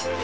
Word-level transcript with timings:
Thanks 0.00 0.16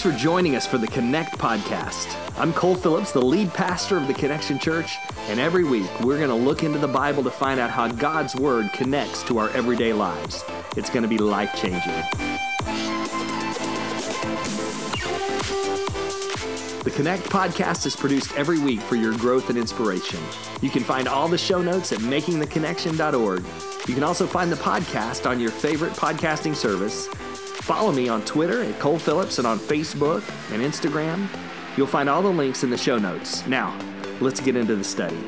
for 0.00 0.12
joining 0.12 0.54
us 0.54 0.64
for 0.64 0.78
the 0.78 0.86
Connect 0.86 1.36
podcast. 1.38 2.06
I'm 2.38 2.52
Cole 2.52 2.76
Phillips, 2.76 3.10
the 3.10 3.20
lead 3.20 3.52
pastor 3.52 3.96
of 3.96 4.06
the 4.06 4.14
Connection 4.14 4.60
Church, 4.60 4.98
and 5.28 5.40
every 5.40 5.64
week 5.64 5.90
we're 6.02 6.18
going 6.18 6.28
to 6.28 6.36
look 6.36 6.62
into 6.62 6.78
the 6.78 6.86
Bible 6.86 7.24
to 7.24 7.32
find 7.32 7.58
out 7.58 7.70
how 7.70 7.88
God's 7.88 8.36
Word 8.36 8.72
connects 8.72 9.24
to 9.24 9.38
our 9.38 9.50
everyday 9.50 9.92
lives. 9.92 10.44
It's 10.76 10.90
going 10.90 11.02
to 11.02 11.08
be 11.08 11.18
life 11.18 11.52
changing. 11.56 12.25
The 16.86 16.92
Connect 16.92 17.24
podcast 17.24 17.84
is 17.84 17.96
produced 17.96 18.32
every 18.36 18.60
week 18.60 18.80
for 18.80 18.94
your 18.94 19.12
growth 19.18 19.50
and 19.50 19.58
inspiration. 19.58 20.20
You 20.62 20.70
can 20.70 20.84
find 20.84 21.08
all 21.08 21.26
the 21.26 21.36
show 21.36 21.60
notes 21.60 21.90
at 21.90 21.98
makingtheconnection.org. 21.98 23.44
You 23.88 23.94
can 23.94 24.04
also 24.04 24.24
find 24.24 24.52
the 24.52 24.56
podcast 24.56 25.28
on 25.28 25.40
your 25.40 25.50
favorite 25.50 25.94
podcasting 25.94 26.54
service 26.54 27.08
Follow 27.66 27.90
me 27.90 28.08
on 28.08 28.24
Twitter 28.24 28.62
at 28.62 28.78
Cole 28.78 29.00
Phillips 29.00 29.38
and 29.38 29.46
on 29.48 29.58
Facebook 29.58 30.22
and 30.52 30.62
Instagram. 30.62 31.26
You'll 31.76 31.88
find 31.88 32.08
all 32.08 32.22
the 32.22 32.28
links 32.28 32.62
in 32.62 32.70
the 32.70 32.78
show 32.78 32.96
notes. 32.96 33.44
Now, 33.48 33.76
let's 34.20 34.38
get 34.38 34.54
into 34.54 34.76
the 34.76 34.84
study. 34.84 35.18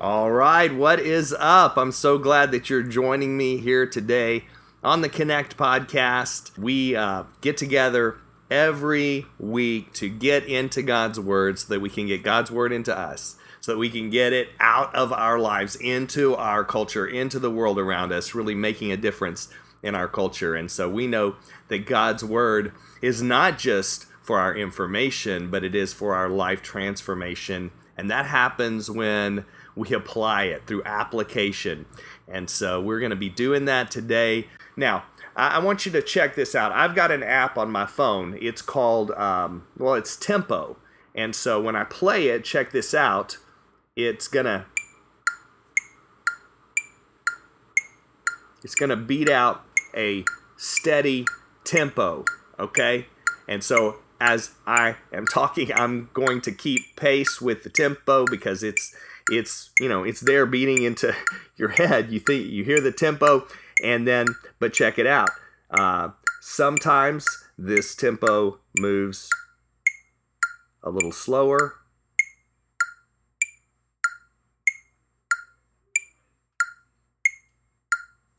All 0.00 0.32
right, 0.32 0.74
what 0.74 0.98
is 0.98 1.32
up? 1.38 1.76
I'm 1.76 1.92
so 1.92 2.18
glad 2.18 2.50
that 2.50 2.68
you're 2.68 2.82
joining 2.82 3.36
me 3.36 3.58
here 3.58 3.86
today 3.86 4.46
on 4.84 5.00
the 5.00 5.08
Connect 5.08 5.56
podcast. 5.56 6.56
We 6.58 6.94
uh, 6.94 7.24
get 7.40 7.56
together 7.56 8.18
every 8.50 9.26
week 9.38 9.92
to 9.94 10.08
get 10.08 10.44
into 10.44 10.82
God's 10.82 11.18
Word 11.18 11.58
so 11.58 11.74
that 11.74 11.80
we 11.80 11.88
can 11.88 12.06
get 12.06 12.22
God's 12.22 12.50
Word 12.50 12.72
into 12.72 12.96
us 12.96 13.36
so 13.64 13.72
that 13.72 13.78
we 13.78 13.88
can 13.88 14.10
get 14.10 14.34
it 14.34 14.50
out 14.60 14.94
of 14.94 15.10
our 15.10 15.38
lives 15.38 15.74
into 15.76 16.34
our 16.34 16.62
culture, 16.62 17.06
into 17.06 17.38
the 17.38 17.50
world 17.50 17.78
around 17.78 18.12
us, 18.12 18.34
really 18.34 18.54
making 18.54 18.92
a 18.92 18.96
difference 18.98 19.48
in 19.82 19.94
our 19.94 20.06
culture. 20.06 20.54
And 20.54 20.70
so 20.70 20.86
we 20.86 21.06
know 21.06 21.36
that 21.68 21.86
God's 21.86 22.22
word 22.22 22.72
is 23.00 23.22
not 23.22 23.58
just 23.58 24.04
for 24.20 24.38
our 24.38 24.54
information, 24.54 25.50
but 25.50 25.64
it 25.64 25.74
is 25.74 25.94
for 25.94 26.14
our 26.14 26.28
life 26.28 26.60
transformation. 26.60 27.70
And 27.96 28.10
that 28.10 28.26
happens 28.26 28.90
when 28.90 29.46
we 29.74 29.94
apply 29.94 30.44
it 30.44 30.66
through 30.66 30.84
application. 30.84 31.86
And 32.28 32.50
so 32.50 32.82
we're 32.82 33.00
going 33.00 33.10
to 33.10 33.16
be 33.16 33.30
doing 33.30 33.64
that 33.64 33.90
today. 33.90 34.46
Now, 34.76 35.04
I 35.36 35.58
want 35.58 35.86
you 35.86 35.92
to 35.92 36.02
check 36.02 36.34
this 36.34 36.54
out. 36.54 36.72
I've 36.72 36.94
got 36.94 37.10
an 37.10 37.22
app 37.22 37.56
on 37.58 37.70
my 37.70 37.86
phone. 37.86 38.36
It's 38.40 38.62
called, 38.62 39.10
um, 39.12 39.66
well, 39.76 39.94
it's 39.94 40.16
Tempo. 40.16 40.76
And 41.14 41.34
so 41.34 41.60
when 41.60 41.76
I 41.76 41.84
play 41.84 42.28
it, 42.28 42.44
check 42.44 42.72
this 42.72 42.92
out 42.92 43.38
it's 43.96 44.26
gonna 44.26 44.66
it's 48.62 48.74
gonna 48.74 48.96
beat 48.96 49.28
out 49.28 49.64
a 49.96 50.24
steady 50.56 51.24
tempo 51.64 52.24
okay 52.58 53.06
and 53.48 53.62
so 53.62 53.96
as 54.20 54.52
i 54.66 54.96
am 55.12 55.26
talking 55.26 55.72
i'm 55.74 56.08
going 56.12 56.40
to 56.40 56.50
keep 56.50 56.80
pace 56.96 57.40
with 57.40 57.62
the 57.62 57.70
tempo 57.70 58.24
because 58.26 58.62
it's 58.62 58.94
it's 59.30 59.70
you 59.78 59.88
know 59.88 60.02
it's 60.02 60.20
there 60.20 60.46
beating 60.46 60.82
into 60.82 61.14
your 61.56 61.70
head 61.70 62.10
you 62.10 62.18
think 62.18 62.46
you 62.46 62.64
hear 62.64 62.80
the 62.80 62.92
tempo 62.92 63.46
and 63.82 64.06
then 64.06 64.26
but 64.58 64.72
check 64.72 64.98
it 64.98 65.06
out 65.06 65.30
uh, 65.70 66.10
sometimes 66.40 67.26
this 67.58 67.94
tempo 67.94 68.58
moves 68.76 69.28
a 70.82 70.90
little 70.90 71.12
slower 71.12 71.76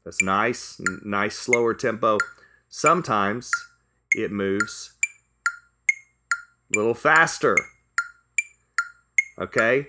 That's 0.05 0.21
nice, 0.21 0.79
nice 1.03 1.35
slower 1.35 1.73
tempo. 1.73 2.19
Sometimes 2.69 3.49
it 4.11 4.31
moves 4.31 4.93
a 6.73 6.77
little 6.77 6.93
faster. 6.93 7.57
Okay? 9.39 9.87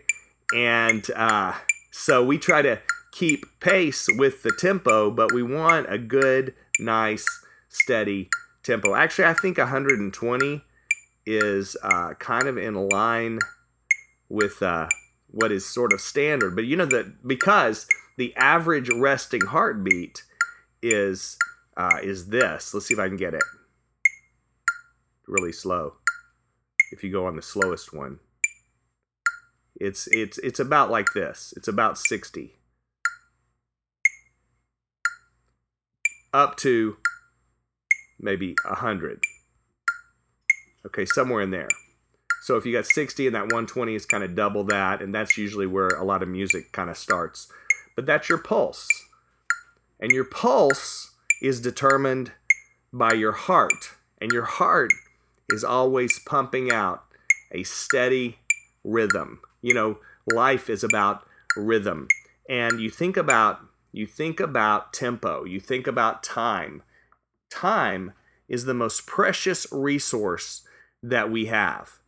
And 0.54 1.08
uh, 1.14 1.52
so 1.92 2.24
we 2.24 2.38
try 2.38 2.62
to 2.62 2.80
keep 3.16 3.46
pace 3.60 4.06
with 4.18 4.42
the 4.42 4.52
tempo, 4.52 5.10
but 5.10 5.32
we 5.32 5.42
want 5.42 5.90
a 5.90 5.96
good, 5.96 6.54
nice, 6.78 7.24
steady 7.70 8.28
tempo. 8.62 8.94
Actually, 8.94 9.24
I 9.24 9.32
think 9.32 9.56
120 9.56 10.62
is 11.24 11.76
uh, 11.82 12.12
kind 12.18 12.46
of 12.46 12.58
in 12.58 12.74
line 12.74 13.38
with 14.28 14.62
uh, 14.62 14.88
what 15.28 15.50
is 15.50 15.64
sort 15.64 15.94
of 15.94 16.00
standard. 16.00 16.54
But 16.54 16.66
you 16.66 16.76
know 16.76 16.86
that 16.86 17.26
because 17.26 17.86
the 18.18 18.34
average 18.36 18.90
resting 18.90 19.46
heartbeat 19.46 20.22
is 20.82 21.38
uh, 21.76 21.98
is 22.02 22.28
this. 22.28 22.74
Let's 22.74 22.86
see 22.86 22.94
if 22.94 23.00
I 23.00 23.08
can 23.08 23.16
get 23.16 23.32
it. 23.32 23.42
Really 25.26 25.52
slow. 25.52 25.94
If 26.92 27.02
you 27.02 27.10
go 27.10 27.26
on 27.26 27.36
the 27.36 27.42
slowest 27.42 27.94
one, 27.94 28.18
it's 29.74 30.06
it's 30.08 30.36
it's 30.38 30.60
about 30.60 30.90
like 30.90 31.14
this. 31.14 31.54
It's 31.56 31.68
about 31.68 31.96
60. 31.96 32.52
Up 36.36 36.56
to 36.58 36.96
maybe 38.20 38.54
100. 38.64 39.20
Okay, 40.84 41.04
somewhere 41.06 41.42
in 41.42 41.50
there. 41.50 41.68
So 42.42 42.56
if 42.56 42.64
you 42.64 42.72
got 42.72 42.86
60 42.86 43.26
and 43.26 43.34
that 43.34 43.42
120 43.42 43.94
is 43.94 44.06
kind 44.06 44.22
of 44.22 44.36
double 44.36 44.62
that, 44.64 45.02
and 45.02 45.14
that's 45.14 45.36
usually 45.36 45.66
where 45.66 45.88
a 45.88 46.04
lot 46.04 46.22
of 46.22 46.28
music 46.28 46.70
kind 46.72 46.90
of 46.90 46.96
starts 46.96 47.50
but 47.96 48.06
that's 48.06 48.28
your 48.28 48.38
pulse. 48.38 48.86
And 49.98 50.12
your 50.12 50.24
pulse 50.24 51.12
is 51.42 51.60
determined 51.60 52.32
by 52.92 53.14
your 53.14 53.32
heart. 53.32 53.94
And 54.20 54.30
your 54.30 54.44
heart 54.44 54.92
is 55.50 55.64
always 55.64 56.20
pumping 56.26 56.70
out 56.70 57.04
a 57.50 57.64
steady 57.64 58.38
rhythm. 58.84 59.40
You 59.62 59.74
know, 59.74 59.98
life 60.30 60.68
is 60.70 60.84
about 60.84 61.26
rhythm. 61.56 62.06
And 62.48 62.78
you 62.78 62.90
think 62.90 63.16
about 63.16 63.60
you 63.96 64.06
think 64.06 64.40
about 64.40 64.92
tempo, 64.92 65.44
you 65.44 65.58
think 65.58 65.86
about 65.86 66.22
time. 66.22 66.82
Time 67.50 68.12
is 68.48 68.64
the 68.64 68.74
most 68.74 69.06
precious 69.06 69.66
resource 69.72 70.62
that 71.02 71.30
we 71.30 71.46
have. 71.46 71.98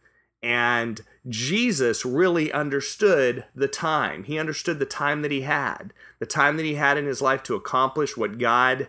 And 0.42 1.00
Jesus 1.28 2.04
really 2.04 2.52
understood 2.52 3.44
the 3.54 3.68
time. 3.68 4.24
He 4.24 4.38
understood 4.38 4.78
the 4.78 4.86
time 4.86 5.22
that 5.22 5.32
he 5.32 5.42
had, 5.42 5.92
the 6.18 6.26
time 6.26 6.56
that 6.58 6.66
he 6.66 6.74
had 6.74 6.96
in 6.96 7.06
his 7.06 7.20
life 7.22 7.42
to 7.44 7.54
accomplish 7.54 8.16
what 8.16 8.38
God 8.38 8.88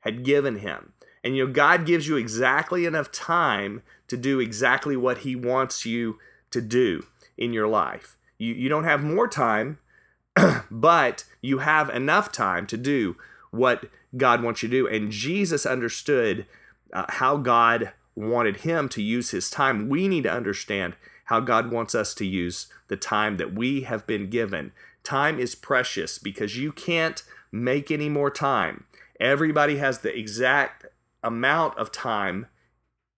had 0.00 0.24
given 0.24 0.60
him. 0.60 0.92
And 1.22 1.36
you 1.36 1.46
know, 1.46 1.52
God 1.52 1.84
gives 1.84 2.08
you 2.08 2.16
exactly 2.16 2.86
enough 2.86 3.12
time 3.12 3.82
to 4.06 4.16
do 4.16 4.40
exactly 4.40 4.96
what 4.96 5.18
he 5.18 5.36
wants 5.36 5.84
you 5.84 6.18
to 6.52 6.60
do 6.60 7.04
in 7.36 7.52
your 7.52 7.68
life. 7.68 8.16
You, 8.38 8.54
you 8.54 8.68
don't 8.68 8.84
have 8.84 9.02
more 9.02 9.28
time, 9.28 9.78
but 10.70 11.24
you 11.40 11.58
have 11.58 11.90
enough 11.90 12.32
time 12.32 12.66
to 12.66 12.76
do 12.76 13.16
what 13.50 13.86
God 14.16 14.42
wants 14.42 14.62
you 14.62 14.68
to 14.68 14.74
do. 14.74 14.86
And 14.86 15.10
Jesus 15.10 15.66
understood 15.66 16.46
uh, 16.92 17.06
how 17.08 17.36
God 17.36 17.92
wanted 18.14 18.58
him 18.58 18.88
to 18.90 19.02
use 19.02 19.30
his 19.30 19.50
time. 19.50 19.88
We 19.88 20.08
need 20.08 20.24
to 20.24 20.32
understand 20.32 20.94
how 21.26 21.40
God 21.40 21.70
wants 21.70 21.94
us 21.94 22.14
to 22.14 22.26
use 22.26 22.68
the 22.88 22.96
time 22.96 23.36
that 23.36 23.52
we 23.52 23.82
have 23.82 24.06
been 24.06 24.30
given. 24.30 24.72
Time 25.04 25.38
is 25.38 25.54
precious 25.54 26.18
because 26.18 26.56
you 26.56 26.72
can't 26.72 27.22
make 27.52 27.90
any 27.90 28.08
more 28.08 28.30
time. 28.30 28.84
Everybody 29.20 29.76
has 29.76 30.00
the 30.00 30.16
exact 30.16 30.86
amount 31.22 31.76
of 31.76 31.92
time 31.92 32.46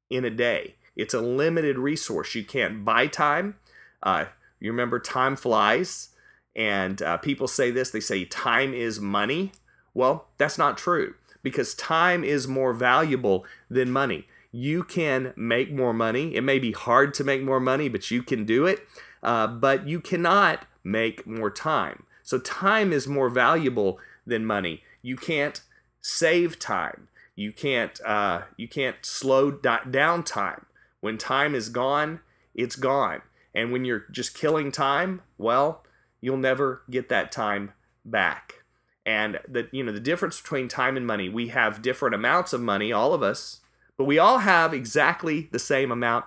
in 0.08 0.24
a 0.24 0.30
day. 0.30 0.74
It's 0.96 1.14
a 1.14 1.20
limited 1.20 1.78
resource. 1.78 2.34
You 2.34 2.44
can't 2.44 2.84
buy 2.84 3.06
time. 3.06 3.56
Uh, 4.02 4.26
you 4.58 4.70
remember, 4.70 4.98
time 4.98 5.36
flies. 5.36 6.09
And 6.56 7.00
uh, 7.02 7.16
people 7.18 7.48
say 7.48 7.70
this 7.70 7.90
they 7.90 8.00
say 8.00 8.24
time 8.24 8.74
is 8.74 9.00
money. 9.00 9.52
Well, 9.94 10.26
that's 10.38 10.58
not 10.58 10.78
true 10.78 11.14
because 11.42 11.74
time 11.74 12.22
is 12.22 12.46
more 12.46 12.72
valuable 12.72 13.44
than 13.68 13.90
money 13.90 14.26
you 14.52 14.82
can 14.82 15.32
make 15.36 15.72
more 15.72 15.92
money. 15.92 16.34
It 16.34 16.42
may 16.42 16.58
be 16.58 16.72
hard 16.72 17.14
to 17.14 17.24
make 17.24 17.42
more 17.42 17.60
money, 17.60 17.88
but 17.88 18.10
you 18.10 18.22
can 18.22 18.44
do 18.44 18.66
it. 18.66 18.80
Uh, 19.22 19.46
but 19.46 19.86
you 19.86 20.00
cannot 20.00 20.66
make 20.82 21.26
more 21.26 21.50
time. 21.50 22.04
So 22.22 22.38
time 22.38 22.92
is 22.92 23.06
more 23.06 23.28
valuable 23.28 23.98
than 24.26 24.44
money. 24.44 24.82
You 25.02 25.16
can't 25.16 25.60
save 26.00 26.58
time. 26.58 27.08
You 27.36 27.52
can't 27.52 27.98
uh, 28.04 28.42
you 28.56 28.68
can't 28.68 28.96
slow 29.02 29.50
down 29.50 30.24
time. 30.24 30.66
When 31.00 31.16
time 31.16 31.54
is 31.54 31.68
gone, 31.68 32.20
it's 32.54 32.76
gone. 32.76 33.22
And 33.54 33.72
when 33.72 33.84
you're 33.84 34.04
just 34.10 34.34
killing 34.34 34.70
time, 34.70 35.22
well, 35.38 35.82
you'll 36.20 36.36
never 36.36 36.82
get 36.90 37.08
that 37.08 37.32
time 37.32 37.72
back. 38.04 38.64
And 39.06 39.40
the 39.48 39.68
you 39.72 39.82
know 39.82 39.92
the 39.92 40.00
difference 40.00 40.40
between 40.40 40.68
time 40.68 40.96
and 40.96 41.06
money, 41.06 41.28
we 41.28 41.48
have 41.48 41.82
different 41.82 42.14
amounts 42.14 42.52
of 42.52 42.60
money, 42.60 42.92
all 42.92 43.14
of 43.14 43.22
us, 43.22 43.60
but 43.96 44.04
we 44.04 44.18
all 44.18 44.38
have 44.38 44.74
exactly 44.74 45.48
the 45.52 45.58
same 45.58 45.90
amount 45.90 46.26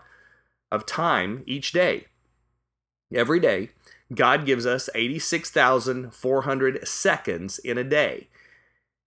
of 0.72 0.86
time 0.86 1.44
each 1.46 1.72
day. 1.72 2.08
Every 3.14 3.40
day, 3.40 3.70
God 4.14 4.46
gives 4.46 4.66
us 4.66 4.90
86,400 4.96 6.88
seconds 6.88 7.60
in 7.60 7.78
a 7.78 7.84
day. 7.84 8.28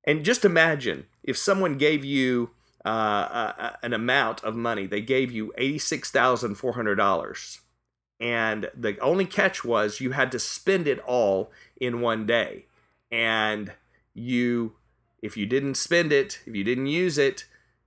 And 0.05 0.25
just 0.25 0.45
imagine 0.45 1.07
if 1.25 1.37
someone 1.37 1.77
gave 1.77 2.05
you 2.05 2.51
uh, 2.85 3.73
an 3.83 3.93
amount 3.93 4.45
of 4.45 4.55
money, 4.55 4.87
they 4.87 5.01
gave 5.01 5.33
you 5.33 5.53
$86,400. 5.59 7.59
And 8.19 8.71
the 8.75 8.99
only 9.01 9.27
catch 9.27 9.65
was 9.65 10.01
you 10.01 10.13
had 10.13 10.33
to 10.33 10.39
spend 10.39 10.89
it 10.89 10.99
all 11.01 11.51
in 11.79 12.01
one 12.01 12.27
day. 12.27 12.65
And 13.11 13.73
you, 14.15 14.75
if 15.23 15.37
you 15.37 15.47
didn't 15.47 15.77
spend 15.77 16.13
it, 16.13 16.41
if 16.47 16.55
you 16.55 16.65
didn't 16.65 16.87
use 16.87 17.19
it, 17.19 17.45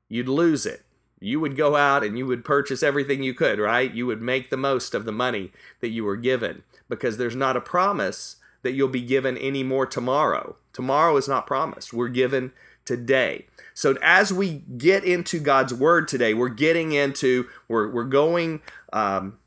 you'd 0.07 0.29
lose 0.29 0.65
it 0.65 0.83
you 1.19 1.39
would 1.39 1.55
go 1.55 1.75
out 1.75 2.03
and 2.03 2.17
you 2.17 2.25
would 2.25 2.45
purchase 2.45 2.81
everything 2.81 3.23
you 3.23 3.33
could, 3.33 3.59
right? 3.59 3.93
You 3.93 4.05
would 4.07 4.21
make 4.21 4.49
the 4.49 4.57
most 4.57 4.93
of 4.95 5.05
the 5.05 5.11
money 5.11 5.51
that 5.81 5.89
you 5.89 6.03
were 6.03 6.15
given 6.15 6.63
because 6.87 7.17
there's 7.17 7.35
not 7.35 7.57
a 7.57 7.61
promise 7.61 8.37
that 8.61 8.71
you'll 8.71 8.87
be 8.87 9.01
given 9.01 9.37
any 9.37 9.63
more 9.63 9.85
tomorrow. 9.85 10.55
Tomorrow 10.73 11.17
is 11.17 11.27
not 11.27 11.47
promised. 11.47 11.93
We're 11.93 12.09
given 12.09 12.51
today. 12.85 13.47
So 13.73 13.97
as 14.01 14.33
we 14.33 14.63
get 14.77 15.03
into 15.03 15.39
God's 15.39 15.73
word 15.73 16.07
today, 16.07 16.33
we're 16.33 16.49
getting 16.49 16.91
into, 16.91 17.47
we're, 17.67 17.89
we're 17.89 18.03
going 18.05 18.61
um, 18.91 19.37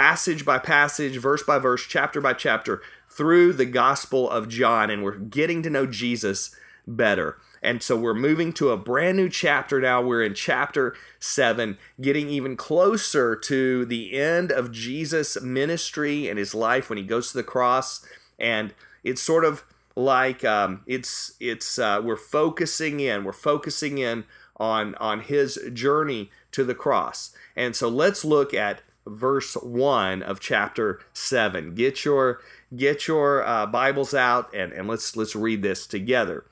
passage 0.00 0.46
by 0.46 0.58
passage, 0.58 1.18
verse 1.18 1.42
by 1.42 1.58
verse, 1.58 1.84
chapter 1.86 2.22
by 2.22 2.32
chapter 2.32 2.80
through 3.06 3.52
the 3.52 3.66
Gospel 3.66 4.30
of 4.30 4.48
John, 4.48 4.88
and 4.88 5.04
we're 5.04 5.18
getting 5.18 5.62
to 5.62 5.68
know 5.68 5.84
Jesus 5.84 6.56
better. 6.86 7.36
And 7.62 7.82
so 7.82 7.98
we're 7.98 8.14
moving 8.14 8.54
to 8.54 8.70
a 8.70 8.78
brand 8.78 9.18
new 9.18 9.28
chapter 9.28 9.78
now. 9.78 10.00
We're 10.00 10.22
in 10.22 10.32
chapter 10.32 10.96
7, 11.18 11.76
getting 12.00 12.30
even 12.30 12.56
closer 12.56 13.36
to 13.36 13.84
the 13.84 14.18
end 14.18 14.50
of 14.50 14.72
Jesus' 14.72 15.38
ministry 15.42 16.30
and 16.30 16.38
his 16.38 16.54
life 16.54 16.88
when 16.88 16.96
he 16.96 17.04
goes 17.04 17.32
to 17.32 17.36
the 17.36 17.44
cross. 17.44 18.02
And 18.38 18.72
it's 19.04 19.20
sort 19.20 19.44
of 19.44 19.64
like 19.94 20.42
um, 20.46 20.80
it's 20.86 21.34
it's 21.40 21.78
uh, 21.78 22.00
we're 22.02 22.16
focusing 22.16 23.00
in, 23.00 23.22
we're 23.22 23.34
focusing 23.34 23.98
in 23.98 24.24
on 24.56 24.94
on 24.94 25.20
his 25.20 25.58
journey 25.74 26.30
to 26.52 26.64
the 26.64 26.74
cross. 26.74 27.36
And 27.54 27.76
so 27.76 27.90
let's 27.90 28.24
look 28.24 28.54
at 28.54 28.80
verse 29.06 29.54
1 29.54 30.22
of 30.22 30.40
chapter 30.40 31.00
7 31.12 31.74
get 31.74 32.04
your 32.04 32.40
get 32.76 33.08
your 33.08 33.44
uh, 33.46 33.66
bibles 33.66 34.12
out 34.12 34.54
and, 34.54 34.72
and 34.72 34.86
let's 34.86 35.16
let's 35.16 35.34
read 35.34 35.62
this 35.62 35.86
together 35.86 36.44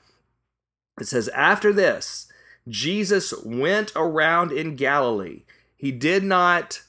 it 0.99 1.07
says, 1.07 1.29
After 1.29 1.71
this, 1.71 2.27
Jesus 2.67 3.33
went 3.43 3.91
around 3.95 4.51
in 4.51 4.75
Galilee. 4.75 5.43
He 5.75 5.91
did 5.91 6.23
not 6.23 6.81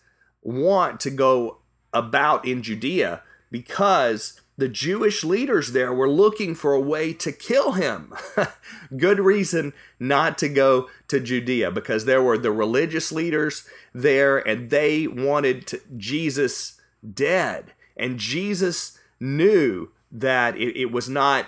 want 0.43 1.01
to 1.01 1.11
go 1.11 1.59
about 1.93 2.45
in 2.45 2.63
Judea 2.63 3.23
because 3.51 4.41
the 4.61 4.69
Jewish 4.69 5.25
leaders 5.25 5.73
there 5.73 5.91
were 5.91 6.09
looking 6.09 6.55
for 6.55 6.75
a 6.75 6.81
way 6.81 7.15
to 7.15 7.33
kill 7.33 7.73
him. 7.73 8.13
Good 8.97 9.19
reason 9.19 9.73
not 9.99 10.37
to 10.39 10.51
go 10.51 10.91
to 11.09 11.19
Judea 11.19 11.71
because 11.71 12.05
there 12.05 12.23
were 12.23 12.37
the 12.37 12.53
religious 12.53 13.11
leaders 13.11 13.67
there 13.95 14.37
and 14.37 14.69
they 14.69 15.07
wanted 15.07 15.67
to, 15.69 15.81
Jesus 15.97 16.79
dead. 17.15 17.73
And 17.97 18.19
Jesus 18.19 18.99
knew 19.19 19.89
that 20.13 20.57
it, 20.57 20.79
it 20.79 20.93
was 20.93 21.09
not 21.09 21.47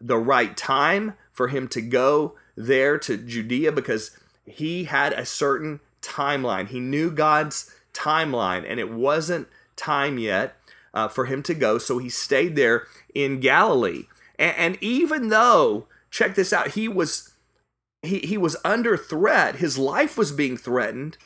the 0.00 0.18
right 0.18 0.56
time 0.56 1.12
for 1.32 1.48
him 1.48 1.68
to 1.68 1.82
go 1.82 2.34
there 2.56 2.96
to 2.96 3.18
Judea 3.18 3.72
because 3.72 4.18
he 4.46 4.84
had 4.84 5.12
a 5.12 5.26
certain 5.26 5.80
timeline. 6.00 6.68
He 6.68 6.80
knew 6.80 7.10
God's 7.10 7.74
timeline, 7.92 8.64
and 8.66 8.80
it 8.80 8.90
wasn't 8.90 9.48
time 9.76 10.16
yet 10.18 10.56
uh, 10.94 11.08
for 11.08 11.26
him 11.26 11.42
to 11.42 11.54
go. 11.54 11.76
So 11.76 11.98
he 11.98 12.08
stayed 12.08 12.56
there 12.56 12.86
in 13.14 13.40
Galilee. 13.40 14.04
And, 14.38 14.56
and 14.56 14.78
even 14.80 15.28
though, 15.28 15.88
check 16.10 16.34
this 16.34 16.52
out, 16.52 16.72
he 16.72 16.88
was 16.88 17.34
he, 18.02 18.20
he 18.20 18.38
was 18.38 18.56
under 18.64 18.96
threat, 18.96 19.56
his 19.56 19.78
life 19.78 20.16
was 20.16 20.30
being 20.30 20.56
threatened. 20.56 21.16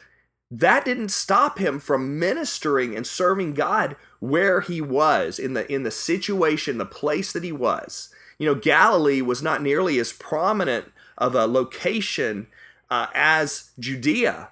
That 0.50 0.85
didn't 0.85 1.11
stop 1.11 1.59
him 1.59 1.79
from 1.79 2.19
ministering 2.19 2.97
and 2.97 3.06
serving 3.06 3.55
God 3.55 3.97
where 4.20 4.61
he 4.62 4.81
was 4.81 5.38
in 5.38 5.53
the 5.53 5.71
in 5.71 5.82
the 5.82 5.91
situation, 5.91 6.79
the 6.79 6.87
place 6.87 7.32
that 7.32 7.44
he 7.44 7.53
was. 7.53 8.09
You 8.38 8.47
know, 8.47 8.55
Galilee 8.55 9.21
was 9.21 9.43
not 9.43 9.62
nearly 9.62 9.99
as 9.99 10.12
prominent 10.12 10.93
of 11.19 11.35
a 11.35 11.47
location 11.47 12.47
uh, 12.88 13.09
as 13.12 13.73
Judea, 13.79 14.49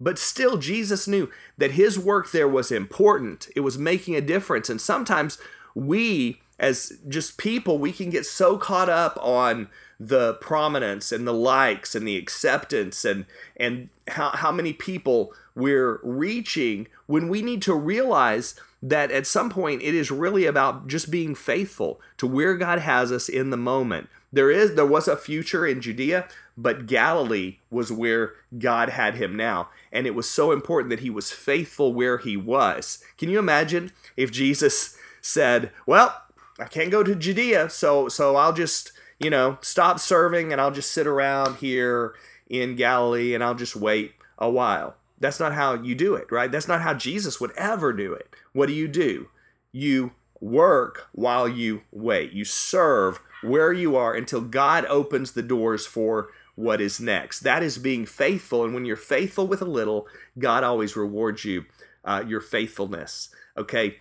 but 0.00 0.18
still, 0.18 0.56
Jesus 0.56 1.06
knew 1.06 1.30
that 1.56 1.72
his 1.72 1.98
work 1.98 2.30
there 2.32 2.48
was 2.48 2.72
important. 2.72 3.48
It 3.54 3.60
was 3.60 3.78
making 3.78 4.16
a 4.16 4.20
difference. 4.20 4.68
And 4.68 4.80
sometimes 4.80 5.38
we, 5.74 6.40
as 6.58 6.98
just 7.08 7.38
people, 7.38 7.78
we 7.78 7.92
can 7.92 8.10
get 8.10 8.26
so 8.26 8.58
caught 8.58 8.88
up 8.88 9.18
on 9.20 9.68
the 10.00 10.34
prominence 10.34 11.12
and 11.12 11.26
the 11.26 11.32
likes 11.32 11.94
and 11.94 12.06
the 12.06 12.16
acceptance 12.16 13.04
and 13.04 13.24
and 13.56 13.88
how, 14.08 14.30
how 14.30 14.50
many 14.50 14.72
people 14.72 15.32
we're 15.54 16.00
reaching 16.02 16.88
when 17.06 17.28
we 17.28 17.40
need 17.40 17.62
to 17.62 17.74
realize 17.74 18.56
that 18.82 19.10
at 19.12 19.26
some 19.26 19.48
point 19.48 19.82
it 19.82 19.94
is 19.94 20.10
really 20.10 20.44
about 20.44 20.88
just 20.88 21.10
being 21.10 21.34
faithful 21.34 22.00
to 22.18 22.26
where 22.26 22.56
God 22.56 22.80
has 22.80 23.12
us 23.12 23.28
in 23.28 23.50
the 23.50 23.56
moment. 23.56 24.08
There 24.34 24.50
is 24.50 24.74
there 24.74 24.84
was 24.84 25.06
a 25.06 25.16
future 25.16 25.64
in 25.64 25.80
Judea, 25.80 26.26
but 26.56 26.86
Galilee 26.86 27.58
was 27.70 27.92
where 27.92 28.32
God 28.58 28.88
had 28.88 29.14
him 29.14 29.36
now, 29.36 29.68
and 29.92 30.08
it 30.08 30.14
was 30.14 30.28
so 30.28 30.50
important 30.50 30.90
that 30.90 31.00
he 31.00 31.10
was 31.10 31.30
faithful 31.30 31.94
where 31.94 32.18
he 32.18 32.36
was. 32.36 32.98
Can 33.16 33.30
you 33.30 33.38
imagine 33.38 33.92
if 34.16 34.32
Jesus 34.32 34.98
said, 35.22 35.70
"Well, 35.86 36.20
I 36.58 36.64
can't 36.64 36.90
go 36.90 37.04
to 37.04 37.14
Judea, 37.14 37.70
so 37.70 38.08
so 38.08 38.34
I'll 38.34 38.52
just, 38.52 38.90
you 39.20 39.30
know, 39.30 39.58
stop 39.60 40.00
serving 40.00 40.50
and 40.50 40.60
I'll 40.60 40.72
just 40.72 40.90
sit 40.90 41.06
around 41.06 41.58
here 41.58 42.16
in 42.48 42.74
Galilee 42.74 43.34
and 43.34 43.44
I'll 43.44 43.54
just 43.54 43.76
wait 43.76 44.14
a 44.36 44.50
while." 44.50 44.96
That's 45.20 45.38
not 45.38 45.54
how 45.54 45.74
you 45.74 45.94
do 45.94 46.16
it, 46.16 46.32
right? 46.32 46.50
That's 46.50 46.66
not 46.66 46.82
how 46.82 46.94
Jesus 46.94 47.40
would 47.40 47.52
ever 47.52 47.92
do 47.92 48.12
it. 48.12 48.34
What 48.52 48.66
do 48.66 48.72
you 48.72 48.88
do? 48.88 49.28
You 49.70 50.10
work 50.40 51.08
while 51.12 51.48
you 51.48 51.82
wait. 51.90 52.32
You 52.32 52.44
serve 52.44 53.20
where 53.42 53.72
you 53.72 53.96
are 53.96 54.14
until 54.14 54.40
God 54.40 54.84
opens 54.86 55.32
the 55.32 55.42
doors 55.42 55.86
for 55.86 56.30
what 56.54 56.80
is 56.80 57.00
next. 57.00 57.40
That 57.40 57.62
is 57.62 57.78
being 57.78 58.06
faithful. 58.06 58.64
And 58.64 58.74
when 58.74 58.84
you're 58.84 58.96
faithful 58.96 59.46
with 59.46 59.60
a 59.60 59.66
little, 59.66 60.06
God 60.38 60.64
always 60.64 60.96
rewards 60.96 61.44
you 61.44 61.64
uh, 62.04 62.24
your 62.26 62.40
faithfulness. 62.40 63.30
Okay. 63.56 63.98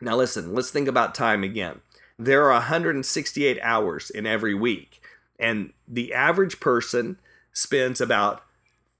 Now, 0.00 0.16
listen, 0.16 0.54
let's 0.54 0.70
think 0.70 0.88
about 0.88 1.14
time 1.14 1.42
again. 1.42 1.80
There 2.18 2.44
are 2.44 2.52
168 2.52 3.58
hours 3.62 4.10
in 4.10 4.26
every 4.26 4.54
week, 4.54 5.02
and 5.38 5.72
the 5.86 6.14
average 6.14 6.60
person 6.60 7.18
spends 7.52 8.00
about 8.00 8.42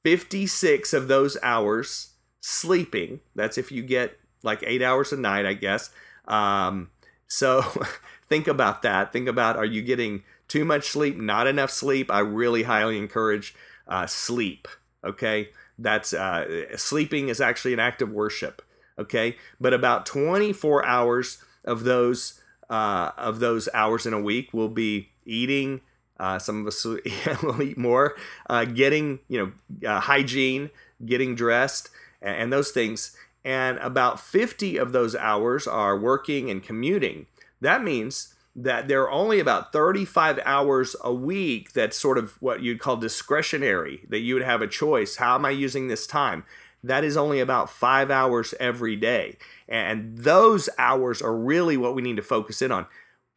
56 0.04 0.92
of 0.92 1.09
those 1.09 1.37
hours 1.42 2.11
sleeping. 2.40 3.21
That's 3.35 3.59
if 3.59 3.73
you 3.73 3.83
get 3.83 4.18
like 4.42 4.62
eight 4.66 4.83
hours 4.83 5.12
a 5.12 5.16
night, 5.16 5.47
I 5.47 5.54
guess. 5.54 5.90
Um, 6.26 6.90
so 7.26 7.62
think 8.28 8.49
about 8.49 8.83
that. 8.83 9.12
Think 9.12 9.28
about 9.28 9.56
are 9.56 9.64
you 9.64 9.83
getting 9.83 10.23
too 10.49 10.64
much 10.64 10.88
sleep, 10.88 11.16
not 11.16 11.47
enough 11.47 11.71
sleep? 11.71 12.11
I 12.11 12.21
really 12.21 12.64
highly 12.64 12.99
encourage 12.99 13.54
uh, 13.88 14.06
sleep. 14.06 14.68
Okay, 15.04 15.50
that's 15.78 16.12
uh, 16.12 16.76
sleeping 16.76 17.28
is 17.28 17.40
actually 17.40 17.73
an 17.73 17.80
act 17.80 18.02
of 18.02 18.11
worship. 18.11 18.62
Okay, 18.99 19.37
but 19.61 19.75
about 19.75 20.06
24 20.06 20.85
hours 20.85 21.38
of 21.64 21.85
those 21.85 22.40
uh, 22.71 23.12
of 23.16 23.40
those 23.40 23.68
hours 23.75 24.06
in 24.06 24.12
a 24.12 24.21
week 24.21 24.52
will 24.52 24.68
be 24.68 25.11
eating, 25.25 25.80
uh, 26.18 26.38
some 26.38 26.61
of 26.61 26.66
us 26.66 26.85
will 26.85 27.62
eat 27.62 27.78
more. 27.78 28.16
Uh, 28.49 28.64
getting, 28.64 29.21
you 29.28 29.38
know, 29.38 29.88
uh, 29.88 30.00
hygiene, 30.00 30.71
getting 31.04 31.35
dressed, 31.35 31.90
and, 32.23 32.37
and, 32.37 32.52
those 32.52 32.71
things. 32.71 33.16
And 33.46 33.78
about 33.78 34.18
50 34.18 34.76
of 34.76 34.90
those 34.90 35.14
hours 35.14 35.68
are 35.68 35.96
working 35.96 36.50
and 36.50 36.60
commuting. 36.60 37.26
That 37.60 37.84
means 37.84 38.34
that 38.56 38.88
there 38.88 39.02
are 39.02 39.10
only 39.10 39.38
about 39.38 39.72
35 39.72 40.40
hours 40.44 40.96
a 41.04 41.14
week 41.14 41.72
that's 41.72 41.96
sort 41.96 42.18
of 42.18 42.42
what 42.42 42.60
you'd 42.60 42.80
call 42.80 42.96
discretionary, 42.96 44.00
that 44.08 44.18
you 44.18 44.34
would 44.34 44.42
have 44.42 44.62
a 44.62 44.66
choice. 44.66 45.16
How 45.16 45.36
am 45.36 45.44
I 45.44 45.50
using 45.50 45.86
this 45.86 46.08
time? 46.08 46.42
That 46.82 47.04
is 47.04 47.16
only 47.16 47.38
about 47.38 47.70
five 47.70 48.10
hours 48.10 48.52
every 48.58 48.96
day. 48.96 49.36
And 49.68 50.18
those 50.18 50.68
hours 50.76 51.22
are 51.22 51.36
really 51.36 51.76
what 51.76 51.94
we 51.94 52.02
need 52.02 52.16
to 52.16 52.22
focus 52.22 52.60
in 52.60 52.72
on. 52.72 52.86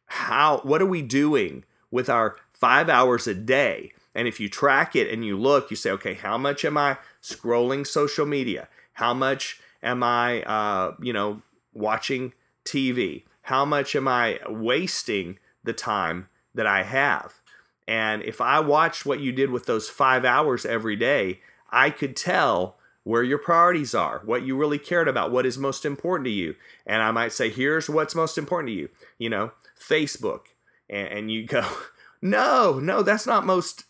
How, 0.06 0.58
what 0.64 0.82
are 0.82 0.86
we 0.86 1.02
doing 1.02 1.64
with 1.92 2.10
our 2.10 2.34
five 2.50 2.88
hours 2.88 3.28
a 3.28 3.34
day. 3.34 3.92
And 4.12 4.26
if 4.26 4.40
you 4.40 4.48
track 4.48 4.96
it 4.96 5.08
and 5.08 5.24
you 5.24 5.38
look, 5.38 5.70
you 5.70 5.76
say, 5.76 5.90
okay, 5.92 6.14
how 6.14 6.36
much 6.36 6.64
am 6.64 6.76
I 6.76 6.98
scrolling 7.22 7.86
social 7.86 8.26
media? 8.26 8.68
How 8.94 9.14
much 9.14 9.60
am 9.82 10.02
I, 10.02 10.42
uh, 10.42 10.94
you 11.00 11.12
know, 11.12 11.42
watching 11.72 12.32
TV? 12.64 13.24
How 13.42 13.64
much 13.64 13.96
am 13.96 14.06
I 14.06 14.38
wasting 14.48 15.38
the 15.64 15.72
time 15.72 16.28
that 16.54 16.66
I 16.66 16.82
have. 16.82 17.40
And 17.86 18.22
if 18.22 18.40
I 18.40 18.60
watched 18.60 19.04
what 19.04 19.20
you 19.20 19.32
did 19.32 19.50
with 19.50 19.66
those 19.66 19.88
five 19.88 20.24
hours 20.24 20.64
every 20.64 20.96
day, 20.96 21.40
I 21.70 21.90
could 21.90 22.16
tell 22.16 22.76
where 23.02 23.22
your 23.22 23.38
priorities 23.38 23.94
are, 23.94 24.20
what 24.24 24.42
you 24.42 24.56
really 24.56 24.78
cared 24.78 25.08
about, 25.08 25.32
what 25.32 25.46
is 25.46 25.58
most 25.58 25.84
important 25.84 26.26
to 26.26 26.30
you. 26.30 26.54
And 26.86 27.02
I 27.02 27.10
might 27.10 27.32
say, 27.32 27.50
here's 27.50 27.88
what's 27.88 28.14
most 28.14 28.38
important 28.38 28.68
to 28.68 28.74
you, 28.74 28.88
you 29.18 29.30
know, 29.30 29.52
Facebook. 29.80 30.46
And, 30.88 31.08
and 31.08 31.32
you 31.32 31.46
go, 31.46 31.66
no, 32.22 32.78
no, 32.78 33.02
that's 33.02 33.26
not 33.26 33.46
most 33.46 33.84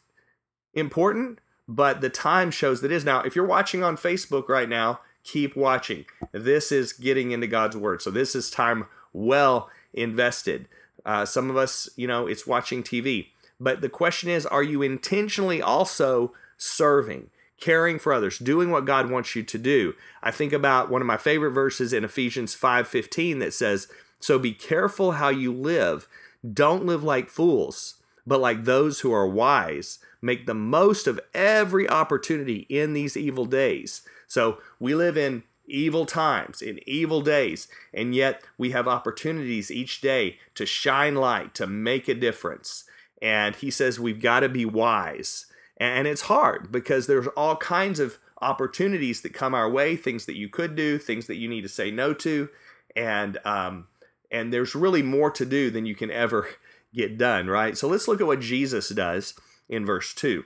important. 0.75 1.41
But 1.69 2.01
the 2.01 2.11
time 2.11 2.51
shows 2.51 2.81
that 2.81 2.91
is. 2.91 3.05
Now, 3.05 3.21
if 3.23 3.37
you're 3.37 3.47
watching 3.47 3.85
on 3.85 3.97
Facebook 3.97 4.49
right 4.49 4.69
now, 4.69 5.01
keep 5.25 5.57
watching. 5.57 6.05
This 6.33 6.73
is 6.73 6.93
getting 6.93 7.33
into 7.33 7.47
God's 7.47 7.77
Word. 7.77 8.03
So 8.03 8.11
this 8.11 8.35
is 8.35 8.51
time 8.51 8.87
well 9.13 9.71
invested. 9.93 10.69
Uh, 11.05 11.25
some 11.25 11.51
of 11.51 11.57
us, 11.57 11.89
you 11.97 12.07
know, 12.07 12.27
it's 12.27 12.47
watching 12.47 12.83
TV. 12.83 13.29
But 13.59 13.81
the 13.81 13.89
question 13.89 14.31
is, 14.31 14.47
are 14.47 14.63
you 14.63 14.83
intentionally 14.83 15.61
also 15.61 16.33
serving? 16.57 17.31
caring 17.61 17.99
for 17.99 18.13
others, 18.13 18.39
doing 18.39 18.71
what 18.71 18.87
God 18.87 19.11
wants 19.11 19.37
you 19.37 19.43
to 19.43 19.59
do. 19.59 19.95
I 20.23 20.31
think 20.31 20.53
about 20.53 20.91
one 20.91 21.03
of 21.03 21.07
my 21.07 21.19
favorite 21.19 21.51
verses 21.51 21.93
in 21.93 22.05
Ephesians 22.05 22.55
5:15 22.55 23.39
that 23.39 23.53
says, 23.53 23.87
"So 24.19 24.39
be 24.39 24.55
careful 24.55 25.13
how 25.13 25.29
you 25.29 25.53
live. 25.53 26.09
Don't 26.55 26.87
live 26.87 27.05
like 27.05 27.29
fools, 27.29 27.97
but 28.27 28.41
like 28.41 28.65
those 28.65 29.01
who 29.01 29.13
are 29.13 29.29
wise. 29.29 29.99
Make 30.23 30.47
the 30.47 30.55
most 30.55 31.07
of 31.07 31.21
every 31.35 31.89
opportunity 31.89 32.67
in 32.69 32.95
these 32.95 33.17
evil 33.17 33.45
days." 33.45 34.03
So, 34.31 34.59
we 34.79 34.95
live 34.95 35.19
in 35.19 35.43
evil 35.67 36.07
times, 36.07 36.63
in 36.63 36.81
evil 36.87 37.21
days, 37.21 37.69
and 37.93 38.15
yet 38.15 38.43
we 38.57 38.71
have 38.71 38.89
opportunities 38.89 39.71
each 39.71 40.01
day 40.01 40.39
to 40.55 40.67
shine 40.67 41.15
light, 41.15 41.55
to 41.57 41.67
make 41.67 42.09
a 42.09 42.15
difference. 42.15 42.85
And 43.23 43.55
he 43.55 43.71
says 43.71 44.01
we've 44.01 44.21
got 44.21 44.41
to 44.41 44.49
be 44.49 44.65
wise 44.65 45.47
and 45.81 46.07
it's 46.07 46.23
hard 46.23 46.71
because 46.71 47.07
there's 47.07 47.27
all 47.29 47.57
kinds 47.57 47.99
of 47.99 48.19
opportunities 48.43 49.23
that 49.23 49.33
come 49.33 49.55
our 49.55 49.69
way, 49.69 49.97
things 49.97 50.27
that 50.27 50.37
you 50.37 50.49
could 50.49 50.77
do, 50.77 50.99
things 50.99 51.27
that 51.27 51.37
you 51.37 51.49
need 51.49 51.63
to 51.63 51.69
say 51.69 51.91
no 51.91 52.13
to, 52.13 52.51
and 52.95 53.39
um, 53.45 53.87
and 54.31 54.53
there's 54.53 54.75
really 54.75 55.03
more 55.03 55.31
to 55.31 55.47
do 55.47 55.71
than 55.71 55.87
you 55.87 55.95
can 55.95 56.11
ever 56.11 56.49
get 56.95 57.17
done, 57.17 57.49
right? 57.49 57.77
So 57.77 57.89
let's 57.89 58.07
look 58.07 58.21
at 58.21 58.27
what 58.27 58.41
Jesus 58.41 58.91
does 58.91 59.35
in 59.69 59.87
verse 59.87 60.13
two. 60.13 60.45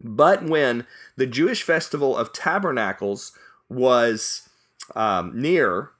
But 0.00 0.44
when 0.44 0.86
the 1.16 1.26
Jewish 1.26 1.62
festival 1.62 2.16
of 2.16 2.32
tabernacles 2.32 3.32
was 3.68 4.48
um, 4.94 5.32
near, 5.34 5.90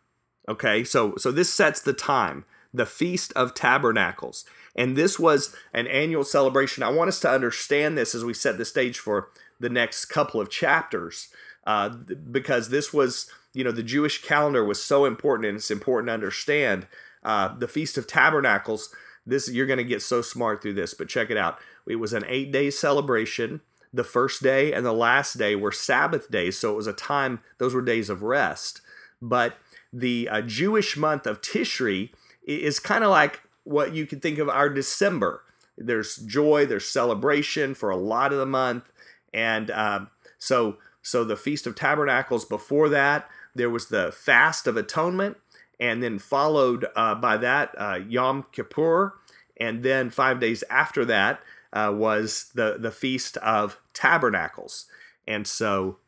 okay, 0.49 0.85
so 0.85 1.17
so 1.17 1.33
this 1.33 1.53
sets 1.53 1.81
the 1.81 1.93
time, 1.93 2.45
the 2.73 2.87
feast 2.87 3.33
of 3.35 3.55
tabernacles. 3.55 4.45
And 4.75 4.95
this 4.95 5.19
was 5.19 5.57
an 5.73 5.87
annual 5.87 6.25
celebration. 6.25 6.83
I 6.83 6.91
want 6.91 7.09
us 7.09 7.21
to 7.21 7.31
understand 7.31 7.97
this 7.97 8.15
as 8.15 8.25
we 8.25 8.35
set 8.35 8.59
the 8.59 8.67
stage 8.67 8.99
for 8.99 9.31
the 9.59 9.71
next 9.71 10.05
couple 10.07 10.39
of 10.39 10.51
chapters, 10.51 11.29
uh, 11.67 11.89
because 11.89 12.69
this 12.69 12.93
was, 12.93 13.31
you 13.55 13.65
know, 13.65 13.73
the 13.73 13.83
Jewish 13.83 14.23
calendar 14.23 14.63
was 14.63 14.83
so 14.85 15.07
important, 15.07 15.49
and 15.49 15.57
it's 15.57 15.71
important 15.71 16.09
to 16.09 16.15
understand. 16.15 16.87
Uh, 17.27 17.57
the 17.59 17.67
Feast 17.67 17.99
of 17.99 18.07
Tabernacles. 18.07 18.95
This 19.27 19.51
you're 19.51 19.67
going 19.67 19.79
to 19.79 19.85
get 19.85 20.01
so 20.01 20.23
smart 20.23 20.63
through 20.63 20.75
this, 20.75 20.95
but 20.95 21.09
check 21.09 21.29
it 21.29 21.37
out. 21.37 21.59
It 21.89 21.97
was 21.97 22.13
an 22.13 22.25
eight 22.29 22.53
day 22.53 22.71
celebration. 22.71 23.63
The 23.97 24.05
first 24.05 24.43
day 24.43 24.73
and 24.73 24.85
the 24.85 24.93
last 24.93 25.39
day 25.39 25.57
were 25.57 25.73
Sabbath 25.73 26.31
days, 26.31 26.59
so 26.59 26.73
it 26.73 26.77
was 26.77 26.87
a 26.87 26.93
time. 26.93 27.41
Those 27.59 27.75
were 27.75 27.83
days 27.83 28.11
of 28.11 28.23
rest. 28.23 28.83
But 29.23 29.57
the 29.93 30.29
uh, 30.29 30.43
Jewish 30.43 30.97
month 30.97 31.27
of 31.27 31.41
Tishri 31.41 32.11
is 32.47 32.79
kind 32.79 33.03
of 33.03 33.11
like 33.11 33.41
what 33.65 33.95
you 33.95 34.07
can 34.07 34.21
think 34.21 34.39
of 34.39 34.49
our 34.49 34.69
December. 34.69 35.43
There's 35.79 36.17
joy, 36.17 36.67
there's 36.67 36.87
celebration 36.87 37.75
for 37.75 37.91
a 37.91 37.97
lot 37.97 38.33
of 38.33 38.39
the 38.39 38.47
month, 38.47 38.93
and 39.33 39.71
um, 39.71 40.11
so 40.39 40.77
so 41.03 41.25
the 41.25 41.37
Feast 41.37 41.67
of 41.67 41.75
Tabernacles. 41.75 42.45
Before 42.45 42.89
that, 42.89 43.29
there 43.55 43.71
was 43.71 43.89
the 43.89 44.13
Fast 44.13 44.67
of 44.67 44.77
Atonement, 44.77 45.37
and 45.81 46.03
then 46.03 46.19
followed 46.19 46.87
uh, 46.95 47.15
by 47.15 47.37
that 47.39 47.75
uh, 47.79 48.01
Yom 48.09 48.47
Kippur, 48.53 49.15
and 49.59 49.83
then 49.83 50.11
five 50.11 50.41
days 50.41 50.65
after 50.71 51.05
that 51.05 51.41
uh, 51.73 51.93
was 51.95 52.51
the 52.55 52.77
the 52.79 52.91
Feast 52.91 53.37
of 53.39 53.79
Tabernacles, 53.97 54.87
and 55.27 55.47
so 55.47 55.99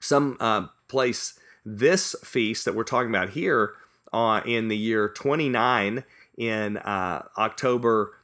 some 0.00 0.36
uh, 0.40 0.66
place 0.88 1.38
this 1.64 2.14
feast 2.24 2.64
that 2.64 2.74
we're 2.74 2.84
talking 2.84 3.10
about 3.10 3.30
here 3.30 3.74
uh, 4.12 4.40
in 4.44 4.68
the 4.68 4.76
year 4.76 5.08
29 5.08 6.04
in 6.36 6.76
uh, 6.78 7.24
October 7.38 8.18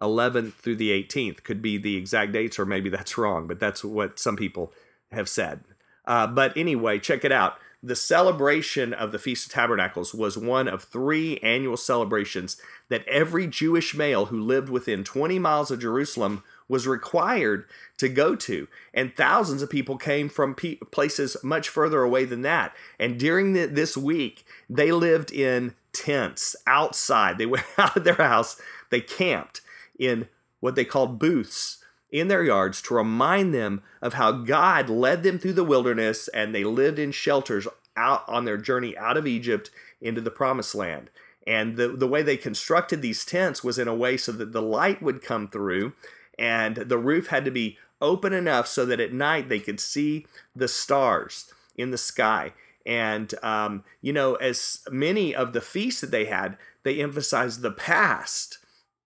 11th 0.00 0.54
through 0.54 0.76
the 0.76 0.90
18th. 0.90 1.42
Could 1.42 1.60
be 1.60 1.76
the 1.76 1.96
exact 1.96 2.32
dates, 2.32 2.58
or 2.58 2.64
maybe 2.64 2.88
that's 2.88 3.18
wrong, 3.18 3.46
but 3.46 3.60
that's 3.60 3.84
what 3.84 4.18
some 4.18 4.36
people 4.36 4.72
have 5.12 5.28
said. 5.28 5.64
Uh, 6.04 6.26
but 6.26 6.56
anyway, 6.56 6.98
check 6.98 7.24
it 7.24 7.32
out. 7.32 7.56
The 7.82 7.96
celebration 7.96 8.94
of 8.94 9.12
the 9.12 9.18
Feast 9.18 9.46
of 9.46 9.52
Tabernacles 9.52 10.14
was 10.14 10.38
one 10.38 10.68
of 10.68 10.84
three 10.84 11.38
annual 11.38 11.76
celebrations 11.76 12.56
that 12.88 13.06
every 13.06 13.46
Jewish 13.46 13.94
male 13.94 14.26
who 14.26 14.40
lived 14.40 14.70
within 14.70 15.04
20 15.04 15.38
miles 15.38 15.70
of 15.70 15.80
Jerusalem 15.80 16.42
was 16.68 16.86
required 16.86 17.66
to 17.98 18.08
go 18.08 18.34
to. 18.34 18.68
And 18.92 19.14
thousands 19.14 19.62
of 19.62 19.70
people 19.70 19.96
came 19.96 20.28
from 20.28 20.54
pe- 20.54 20.76
places 20.90 21.36
much 21.42 21.68
further 21.68 22.02
away 22.02 22.24
than 22.24 22.42
that. 22.42 22.74
And 22.98 23.18
during 23.18 23.52
the, 23.52 23.66
this 23.66 23.96
week, 23.96 24.44
they 24.68 24.92
lived 24.92 25.32
in 25.32 25.74
tents 25.92 26.56
outside. 26.66 27.38
They 27.38 27.46
went 27.54 27.66
out 27.78 27.96
of 27.96 28.04
their 28.04 28.14
house, 28.14 28.60
they 28.90 29.00
camped 29.00 29.60
in 29.98 30.28
what 30.60 30.74
they 30.74 30.84
called 30.84 31.18
booths 31.18 31.84
in 32.10 32.28
their 32.28 32.44
yards 32.44 32.80
to 32.80 32.94
remind 32.94 33.52
them 33.52 33.82
of 34.00 34.14
how 34.14 34.32
God 34.32 34.88
led 34.88 35.22
them 35.22 35.38
through 35.38 35.54
the 35.54 35.64
wilderness 35.64 36.28
and 36.28 36.54
they 36.54 36.64
lived 36.64 36.98
in 36.98 37.10
shelters 37.10 37.66
out 37.96 38.22
on 38.28 38.44
their 38.44 38.56
journey 38.56 38.96
out 38.96 39.16
of 39.16 39.26
Egypt 39.26 39.70
into 40.00 40.20
the 40.20 40.30
promised 40.30 40.74
land. 40.74 41.10
And 41.46 41.76
the, 41.76 41.88
the 41.88 42.06
way 42.06 42.22
they 42.22 42.36
constructed 42.36 43.02
these 43.02 43.24
tents 43.24 43.62
was 43.62 43.78
in 43.78 43.88
a 43.88 43.94
way 43.94 44.16
so 44.16 44.32
that 44.32 44.52
the 44.52 44.62
light 44.62 45.02
would 45.02 45.22
come 45.22 45.48
through 45.48 45.92
and 46.38 46.76
the 46.76 46.98
roof 46.98 47.28
had 47.28 47.44
to 47.44 47.50
be 47.50 47.78
open 48.00 48.32
enough 48.32 48.66
so 48.66 48.84
that 48.86 49.00
at 49.00 49.12
night 49.12 49.48
they 49.48 49.60
could 49.60 49.80
see 49.80 50.26
the 50.54 50.68
stars 50.68 51.52
in 51.76 51.90
the 51.90 51.98
sky. 51.98 52.52
And, 52.86 53.32
um, 53.42 53.84
you 54.02 54.12
know, 54.12 54.34
as 54.34 54.80
many 54.90 55.34
of 55.34 55.52
the 55.52 55.60
feasts 55.60 56.00
that 56.02 56.10
they 56.10 56.26
had, 56.26 56.58
they 56.82 57.00
emphasized 57.00 57.62
the 57.62 57.70
past. 57.70 58.58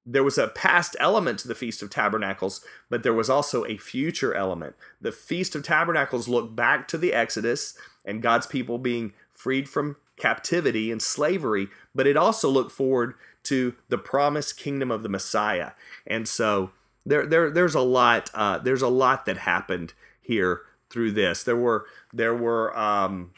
There 0.04 0.24
was 0.24 0.38
a 0.38 0.48
past 0.48 0.96
element 0.98 1.38
to 1.40 1.48
the 1.48 1.54
Feast 1.54 1.82
of 1.82 1.90
Tabernacles, 1.90 2.64
but 2.90 3.02
there 3.02 3.14
was 3.14 3.30
also 3.30 3.64
a 3.66 3.76
future 3.76 4.34
element. 4.34 4.74
The 5.00 5.12
Feast 5.12 5.54
of 5.54 5.62
Tabernacles 5.62 6.28
looked 6.28 6.56
back 6.56 6.88
to 6.88 6.98
the 6.98 7.12
Exodus 7.12 7.74
and 8.04 8.22
God's 8.22 8.46
people 8.46 8.78
being 8.78 9.12
freed 9.34 9.68
from 9.68 9.96
captivity 10.16 10.90
and 10.90 11.00
slavery, 11.00 11.68
but 11.94 12.06
it 12.06 12.16
also 12.16 12.48
looked 12.48 12.72
forward 12.72 13.14
to 13.44 13.74
the 13.88 13.98
promised 13.98 14.56
kingdom 14.58 14.90
of 14.90 15.02
the 15.02 15.08
Messiah. 15.08 15.72
And 16.06 16.26
so 16.26 16.70
there, 17.08 17.26
there 17.26 17.50
there's 17.50 17.74
a 17.74 17.80
lot 17.80 18.30
uh, 18.34 18.58
there's 18.58 18.82
a 18.82 18.88
lot 18.88 19.26
that 19.26 19.38
happened 19.38 19.94
here 20.20 20.62
through 20.90 21.12
this. 21.12 21.42
There 21.42 21.56
were 21.56 21.86
there 22.12 22.34
were 22.34 22.76
um, 22.78 23.32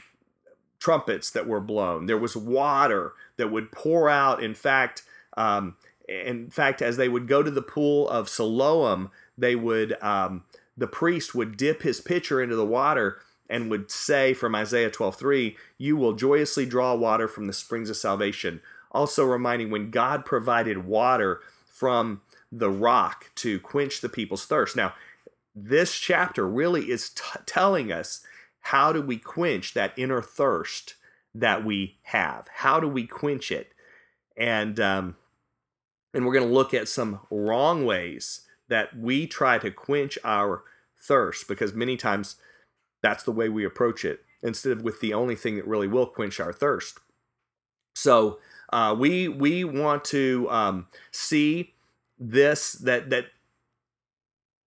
trumpets 0.79 1.31
that 1.31 1.47
were 1.47 1.61
blown. 1.61 2.07
There 2.07 2.19
was 2.19 2.37
water 2.37 3.13
that 3.37 3.51
would 3.51 3.71
pour 3.71 4.09
out. 4.09 4.43
In 4.43 4.55
fact, 4.55 5.03
um, 5.37 5.77
in 6.09 6.51
fact, 6.51 6.83
as 6.83 6.97
they 6.97 7.09
would 7.09 7.29
go 7.29 7.43
to 7.43 7.51
the 7.51 7.63
pool 7.63 8.09
of 8.09 8.29
Siloam, 8.29 9.11
they 9.39 9.55
would 9.55 10.01
um, 10.03 10.45
the 10.77 10.89
priest 10.89 11.35
would 11.35 11.57
dip 11.57 11.83
his 11.83 12.01
pitcher 12.01 12.43
into 12.43 12.57
the 12.57 12.67
water 12.67 13.21
and 13.49 13.71
would 13.71 13.91
say 13.91 14.35
from 14.35 14.55
Isaiah 14.55 14.91
12:3, 14.91 15.57
"You 15.79 15.97
will 15.97 16.15
joyously 16.15 16.67
draw 16.67 16.95
water 16.95 17.29
from 17.29 17.47
the 17.47 17.53
springs 17.53 17.91
of 17.91 17.97
salvation." 17.97 18.61
Also 18.93 19.25
reminding 19.25 19.71
when 19.71 19.91
God 19.91 20.25
provided 20.25 20.85
water 20.85 21.41
from 21.69 22.23
the 22.53 22.71
rock 22.71 23.31
to 23.37 23.61
quench 23.61 24.01
the 24.01 24.09
people's 24.09 24.47
thirst. 24.47 24.77
Now, 24.77 24.95
this 25.55 25.99
chapter 25.99 26.47
really 26.47 26.91
is 26.91 27.11
t- 27.11 27.23
telling 27.47 27.93
us 27.93 28.25
how 28.61 28.93
do 28.93 29.01
we 29.01 29.17
quench 29.17 29.75
that 29.75 29.93
inner 29.97 30.23
thirst 30.23 30.95
that 31.35 31.65
we 31.65 31.99
have? 32.03 32.49
How 32.57 32.81
do 32.81 32.89
we 32.89 33.07
quench 33.07 33.51
it? 33.51 33.73
And 34.37 34.79
um, 34.81 35.17
and 36.13 36.27
we're 36.27 36.33
going 36.33 36.49
to 36.49 36.55
look 36.55 36.75
at 36.75 36.89
some 36.89 37.21
wrong 37.31 37.85
ways 37.85 38.43
that 38.69 38.97
we 38.97 39.27
try 39.27 39.59
to 39.59 39.71
quench 39.71 40.19
our 40.25 40.65
thirst 41.01 41.49
because 41.49 41.73
many 41.73 41.97
times 41.97 42.37
that's 43.03 43.23
the 43.23 43.33
way 43.33 43.49
we 43.49 43.65
approach 43.65 44.05
it 44.05 44.21
instead 44.43 44.73
of 44.73 44.83
with 44.83 45.01
the 45.01 45.15
only 45.15 45.37
thing 45.37 45.57
that 45.57 45.67
really 45.67 45.89
will 45.89 46.07
quench 46.07 46.41
our 46.41 46.53
thirst. 46.53 46.99
So 47.95 48.39
uh, 48.73 48.95
we 48.99 49.29
we 49.29 49.65
want 49.65 50.05
to 50.07 50.47
um, 50.51 50.87
see 51.11 51.75
this 52.21 52.73
that 52.75 53.11
that 53.11 53.27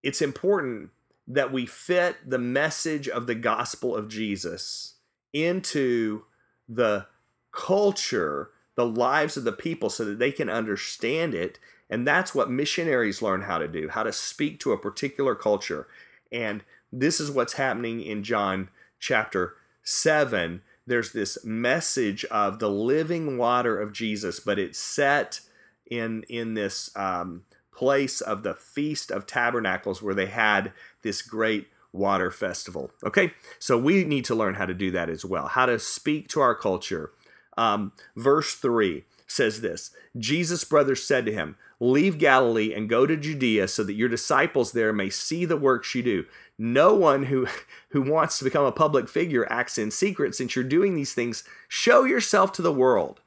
it's 0.01 0.21
important 0.21 0.89
that 1.27 1.53
we 1.53 1.65
fit 1.65 2.17
the 2.29 2.39
message 2.39 3.07
of 3.07 3.27
the 3.27 3.35
gospel 3.35 3.95
of 3.95 4.09
Jesus 4.09 4.95
into 5.31 6.23
the 6.67 7.05
culture, 7.53 8.49
the 8.75 8.85
lives 8.85 9.37
of 9.37 9.45
the 9.45 9.53
people 9.53 9.89
so 9.89 10.03
that 10.03 10.19
they 10.19 10.31
can 10.31 10.49
understand 10.49 11.33
it 11.33 11.59
And 11.89 12.07
that's 12.07 12.33
what 12.33 12.49
missionaries 12.49 13.21
learn 13.21 13.41
how 13.41 13.59
to 13.59 13.67
do, 13.67 13.87
how 13.89 14.01
to 14.01 14.11
speak 14.11 14.59
to 14.61 14.71
a 14.71 14.77
particular 14.79 15.35
culture. 15.35 15.87
And 16.31 16.63
this 16.91 17.19
is 17.19 17.29
what's 17.29 17.53
happening 17.53 18.01
in 18.01 18.23
John 18.23 18.69
chapter 18.99 19.55
7. 19.83 20.63
There's 20.87 21.11
this 21.11 21.45
message 21.45 22.25
of 22.25 22.57
the 22.57 22.69
living 22.69 23.37
water 23.37 23.79
of 23.79 23.93
Jesus, 23.93 24.39
but 24.39 24.57
it's 24.57 24.79
set 24.79 25.41
in, 25.89 26.23
in 26.29 26.53
this 26.53 26.89
um, 26.95 27.43
place 27.71 28.21
of 28.21 28.43
the 28.43 28.53
Feast 28.53 29.11
of 29.11 29.25
Tabernacles 29.25 30.01
where 30.01 30.15
they 30.15 30.27
had 30.27 30.71
this 31.01 31.21
great 31.21 31.67
water 31.91 32.31
festival. 32.31 32.91
Okay, 33.05 33.33
so 33.59 33.77
we 33.77 34.03
need 34.03 34.25
to 34.25 34.35
learn 34.35 34.55
how 34.55 34.65
to 34.65 34.73
do 34.73 34.91
that 34.91 35.09
as 35.09 35.23
well, 35.23 35.47
how 35.47 35.65
to 35.65 35.79
speak 35.79 36.27
to 36.29 36.41
our 36.41 36.55
culture. 36.55 37.11
Um, 37.55 37.93
verse 38.15 38.55
3 38.55 39.03
says 39.27 39.61
this 39.61 39.91
Jesus' 40.17 40.63
brothers 40.63 41.03
said 41.03 41.25
to 41.25 41.33
him, 41.33 41.55
Leave 41.79 42.17
Galilee 42.17 42.73
and 42.73 42.89
go 42.89 43.05
to 43.05 43.17
Judea 43.17 43.67
so 43.67 43.83
that 43.83 43.93
your 43.93 44.09
disciples 44.09 44.71
there 44.71 44.93
may 44.93 45.09
see 45.09 45.45
the 45.45 45.57
works 45.57 45.93
you 45.93 46.01
do. 46.01 46.25
No 46.57 46.93
one 46.93 47.23
who, 47.23 47.47
who 47.89 48.01
wants 48.01 48.37
to 48.37 48.43
become 48.43 48.65
a 48.65 48.71
public 48.71 49.07
figure 49.07 49.51
acts 49.51 49.77
in 49.77 49.91
secret. 49.91 50.33
Since 50.35 50.55
you're 50.55 50.63
doing 50.63 50.95
these 50.95 51.13
things, 51.13 51.43
show 51.67 52.03
yourself 52.03 52.51
to 52.53 52.61
the 52.61 52.73
world. 52.73 53.21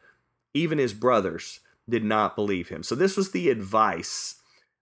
Even 0.55 0.79
his 0.79 0.95
brothers 0.95 1.61
did 1.88 2.05
not 2.05 2.37
believe 2.37 2.69
him. 2.69 2.83
So, 2.83 2.95
this 2.95 3.16
was 3.16 3.31
the 3.31 3.50
advice 3.50 4.37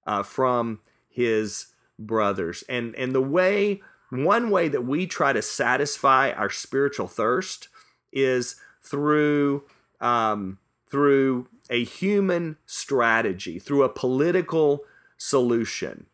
uh, 0.06 0.22
from 0.22 0.80
his 1.08 1.66
brothers. 1.98 2.64
And, 2.68 2.94
and 2.96 3.14
the 3.14 3.20
way, 3.20 3.82
one 4.10 4.50
way 4.50 4.68
that 4.68 4.84
we 4.84 5.06
try 5.06 5.32
to 5.32 5.42
satisfy 5.42 6.32
our 6.32 6.50
spiritual 6.50 7.08
thirst 7.08 7.68
is 8.12 8.56
through 8.82 9.64
um, 10.00 10.58
through 10.90 11.48
a 11.70 11.82
human 11.82 12.56
strategy, 12.66 13.58
through 13.58 13.82
a 13.82 13.88
political 13.88 14.84
solution, 15.16 16.06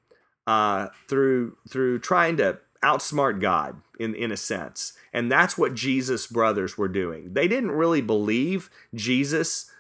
uh, 0.47 0.89
through 1.09 1.57
through 1.69 1.99
trying 1.99 2.37
to 2.39 2.59
outsmart 2.83 3.41
God 3.41 3.81
in 3.99 4.15
in 4.15 4.33
a 4.33 4.37
sense. 4.37 4.95
And 5.13 5.31
that's 5.31 5.59
what 5.59 5.75
Jesus' 5.75 6.27
brothers 6.27 6.79
were 6.79 6.89
doing. 6.89 7.33
They 7.33 7.49
didn't 7.49 7.73
really 7.73 8.01
believe 8.01 8.71
Jesus 8.95 9.71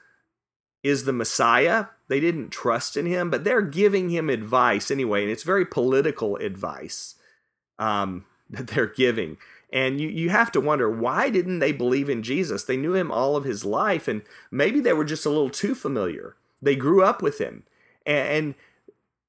is 0.83 1.05
the 1.05 1.13
Messiah. 1.13 1.87
They 2.09 2.21
didn't 2.21 2.51
trust 2.51 2.97
in 2.97 3.07
him, 3.07 3.31
but 3.31 3.45
they're 3.45 3.63
giving 3.63 4.11
him 4.11 4.31
advice 4.31 4.91
anyway, 4.91 5.23
and 5.23 5.31
it's 5.31 5.43
very 5.43 5.65
political 5.65 6.37
advice 6.37 7.17
um, 7.79 8.25
that 8.51 8.69
they're 8.69 8.87
giving. 8.87 9.37
And 9.73 10.01
you, 10.01 10.09
you 10.09 10.31
have 10.31 10.51
to 10.53 10.61
wonder 10.61 10.91
why 10.91 11.31
didn't 11.31 11.61
they 11.61 11.73
believe 11.73 12.11
in 12.11 12.23
Jesus? 12.23 12.65
They 12.65 12.77
knew 12.77 12.95
him 12.95 13.13
all 13.13 13.37
of 13.37 13.45
his 13.45 13.65
life, 13.65 14.09
and 14.09 14.23
maybe 14.51 14.81
they 14.81 14.93
were 14.93 15.05
just 15.05 15.27
a 15.27 15.31
little 15.31 15.51
too 15.51 15.75
familiar. 15.75 16.35
They 16.61 16.77
grew 16.77 17.03
up 17.05 17.23
with 17.23 17.39
him. 17.39 17.65
And 18.05 18.55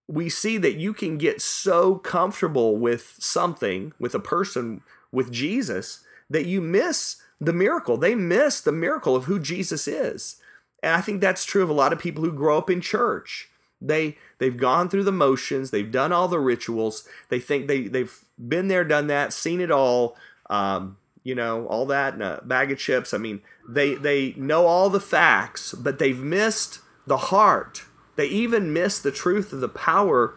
we 0.07 0.29
see 0.29 0.57
that 0.57 0.75
you 0.75 0.93
can 0.93 1.17
get 1.17 1.41
so 1.41 1.95
comfortable 1.95 2.77
with 2.77 3.15
something, 3.19 3.93
with 3.99 4.15
a 4.15 4.19
person, 4.19 4.81
with 5.11 5.31
Jesus, 5.31 6.03
that 6.29 6.45
you 6.45 6.59
miss 6.59 7.17
the 7.39 7.53
miracle. 7.53 7.97
They 7.97 8.15
miss 8.15 8.59
the 8.61 8.71
miracle 8.71 9.15
of 9.15 9.25
who 9.25 9.39
Jesus 9.39 9.87
is. 9.87 10.37
And 10.83 10.95
I 10.95 11.01
think 11.01 11.21
that's 11.21 11.45
true 11.45 11.63
of 11.63 11.69
a 11.69 11.73
lot 11.73 11.93
of 11.93 11.99
people 11.99 12.23
who 12.23 12.31
grow 12.31 12.57
up 12.57 12.69
in 12.69 12.81
church. 12.81 13.49
They 13.81 14.17
they've 14.37 14.57
gone 14.57 14.89
through 14.89 15.03
the 15.03 15.11
motions, 15.11 15.71
they've 15.71 15.91
done 15.91 16.11
all 16.11 16.27
the 16.27 16.39
rituals, 16.39 17.07
they 17.29 17.39
think 17.39 17.67
they 17.67 17.87
they've 17.87 18.15
been 18.37 18.67
there, 18.67 18.83
done 18.83 19.07
that, 19.07 19.33
seen 19.33 19.59
it 19.59 19.71
all, 19.71 20.15
um, 20.49 20.97
you 21.23 21.33
know, 21.33 21.65
all 21.65 21.87
that 21.87 22.13
and 22.13 22.21
a 22.21 22.41
bag 22.43 22.71
of 22.71 22.77
chips. 22.77 23.13
I 23.13 23.17
mean, 23.17 23.41
they 23.67 23.95
they 23.95 24.33
know 24.37 24.67
all 24.67 24.89
the 24.89 24.99
facts, 24.99 25.73
but 25.73 25.97
they've 25.97 26.19
missed 26.19 26.79
the 27.07 27.17
heart. 27.17 27.83
They 28.15 28.27
even 28.27 28.73
miss 28.73 28.99
the 28.99 29.11
truth 29.11 29.51
of 29.51 29.61
the 29.61 29.69
power 29.69 30.35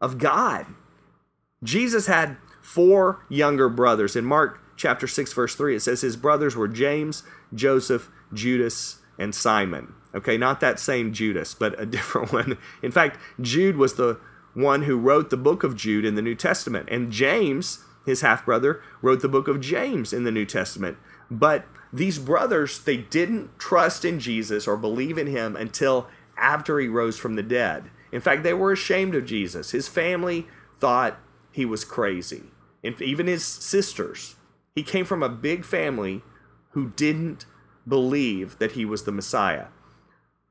of 0.00 0.18
God. 0.18 0.66
Jesus 1.62 2.06
had 2.06 2.36
four 2.60 3.24
younger 3.28 3.68
brothers. 3.68 4.16
In 4.16 4.24
Mark 4.24 4.60
chapter 4.76 5.06
6, 5.06 5.32
verse 5.32 5.54
3, 5.54 5.76
it 5.76 5.80
says 5.80 6.00
his 6.00 6.16
brothers 6.16 6.56
were 6.56 6.68
James, 6.68 7.22
Joseph, 7.54 8.10
Judas, 8.32 8.98
and 9.18 9.34
Simon. 9.34 9.94
Okay, 10.14 10.36
not 10.36 10.60
that 10.60 10.78
same 10.78 11.12
Judas, 11.12 11.54
but 11.54 11.80
a 11.80 11.86
different 11.96 12.32
one. 12.32 12.58
In 12.82 12.90
fact, 12.90 13.18
Jude 13.40 13.76
was 13.76 13.94
the 13.94 14.18
one 14.54 14.82
who 14.82 14.96
wrote 14.96 15.30
the 15.30 15.36
book 15.36 15.64
of 15.64 15.76
Jude 15.76 16.04
in 16.04 16.14
the 16.14 16.22
New 16.22 16.36
Testament. 16.36 16.88
And 16.90 17.10
James 17.10 17.84
his 18.04 18.20
half 18.20 18.44
brother, 18.44 18.82
wrote 19.02 19.22
the 19.22 19.28
book 19.28 19.48
of 19.48 19.60
James 19.60 20.12
in 20.12 20.24
the 20.24 20.30
New 20.30 20.44
Testament. 20.44 20.98
But 21.30 21.66
these 21.92 22.18
brothers, 22.18 22.78
they 22.78 22.98
didn't 22.98 23.58
trust 23.58 24.04
in 24.04 24.20
Jesus 24.20 24.68
or 24.68 24.76
believe 24.76 25.18
in 25.18 25.26
him 25.26 25.56
until 25.56 26.08
after 26.36 26.78
he 26.78 26.88
rose 26.88 27.18
from 27.18 27.36
the 27.36 27.42
dead. 27.42 27.84
In 28.12 28.20
fact, 28.20 28.42
they 28.42 28.54
were 28.54 28.72
ashamed 28.72 29.14
of 29.14 29.26
Jesus. 29.26 29.70
His 29.70 29.88
family 29.88 30.46
thought 30.78 31.18
he 31.50 31.64
was 31.64 31.84
crazy. 31.84 32.42
And 32.82 33.00
even 33.00 33.26
his 33.26 33.44
sisters. 33.44 34.36
He 34.74 34.82
came 34.82 35.04
from 35.04 35.22
a 35.22 35.28
big 35.28 35.64
family 35.64 36.22
who 36.70 36.90
didn't 36.90 37.46
believe 37.86 38.58
that 38.58 38.72
he 38.72 38.84
was 38.84 39.04
the 39.04 39.12
Messiah. 39.12 39.66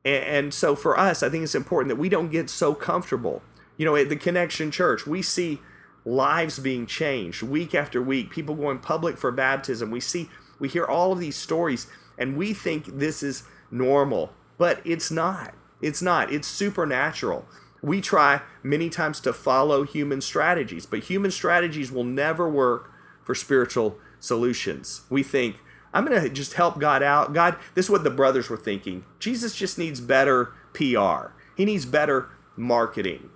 And 0.06 0.54
so 0.54 0.76
for 0.76 1.00
us, 1.00 1.24
I 1.24 1.30
think 1.30 1.44
it's 1.44 1.56
important 1.56 1.90
that 1.90 2.02
we 2.02 2.10
don't 2.10 2.32
get 2.32 2.50
so 2.50 2.74
comfortable. 2.74 3.42
You 3.78 3.86
know, 3.86 3.96
at 3.96 4.10
the 4.10 4.16
Connection 4.16 4.70
Church, 4.70 5.08
we 5.08 5.22
see 5.22 5.60
lives 6.06 6.60
being 6.60 6.86
changed 6.86 7.42
week 7.42 7.74
after 7.74 8.02
week, 8.02 8.30
people 8.30 8.56
going 8.56 8.80
public 8.80 9.18
for 9.18 9.32
baptism. 9.32 9.90
We 9.90 10.02
see, 10.02 10.30
we 10.60 10.68
hear 10.68 10.86
all 10.86 11.14
of 11.14 11.20
these 11.20 11.38
stories, 11.38 11.88
and 12.18 12.36
we 12.36 12.54
think 12.54 13.00
this 13.00 13.24
is 13.24 13.44
normal, 13.72 14.34
but 14.58 14.82
it's 14.86 15.10
not. 15.10 15.54
It's 15.82 16.02
not. 16.02 16.32
It's 16.32 16.48
supernatural. 16.48 17.46
We 17.82 18.02
try 18.02 18.42
many 18.62 18.90
times 18.90 19.20
to 19.22 19.34
follow 19.34 19.84
human 19.84 20.22
strategies, 20.22 20.86
but 20.86 21.00
human 21.00 21.32
strategies 21.32 21.92
will 21.92 22.04
never 22.04 22.50
work 22.50 22.92
for 23.24 23.36
spiritual 23.36 23.98
solutions. 24.20 25.02
We 25.10 25.24
think, 25.24 25.58
I'm 25.94 26.06
going 26.06 26.22
to 26.22 26.30
just 26.30 26.54
help 26.54 26.80
God 26.80 27.04
out. 27.04 27.34
God, 27.34 27.56
this 27.76 27.86
is 27.86 27.92
what 27.92 28.04
the 28.04 28.10
brothers 28.10 28.50
were 28.50 28.58
thinking. 28.58 29.06
Jesus 29.20 29.56
just 29.56 29.78
needs 29.78 30.02
better 30.02 30.54
PR, 30.74 31.32
he 31.56 31.66
needs 31.66 31.86
better 31.86 32.30
marketing 32.56 33.30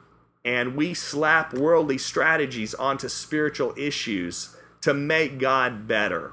and 0.47 0.77
we 0.77 0.93
slap 0.93 1.53
worldly 1.53 1.97
strategies 1.97 2.73
onto 2.73 3.09
spiritual 3.09 3.73
issues 3.75 4.55
to 4.79 4.93
make 4.93 5.39
God 5.39 5.89
better. 5.89 6.31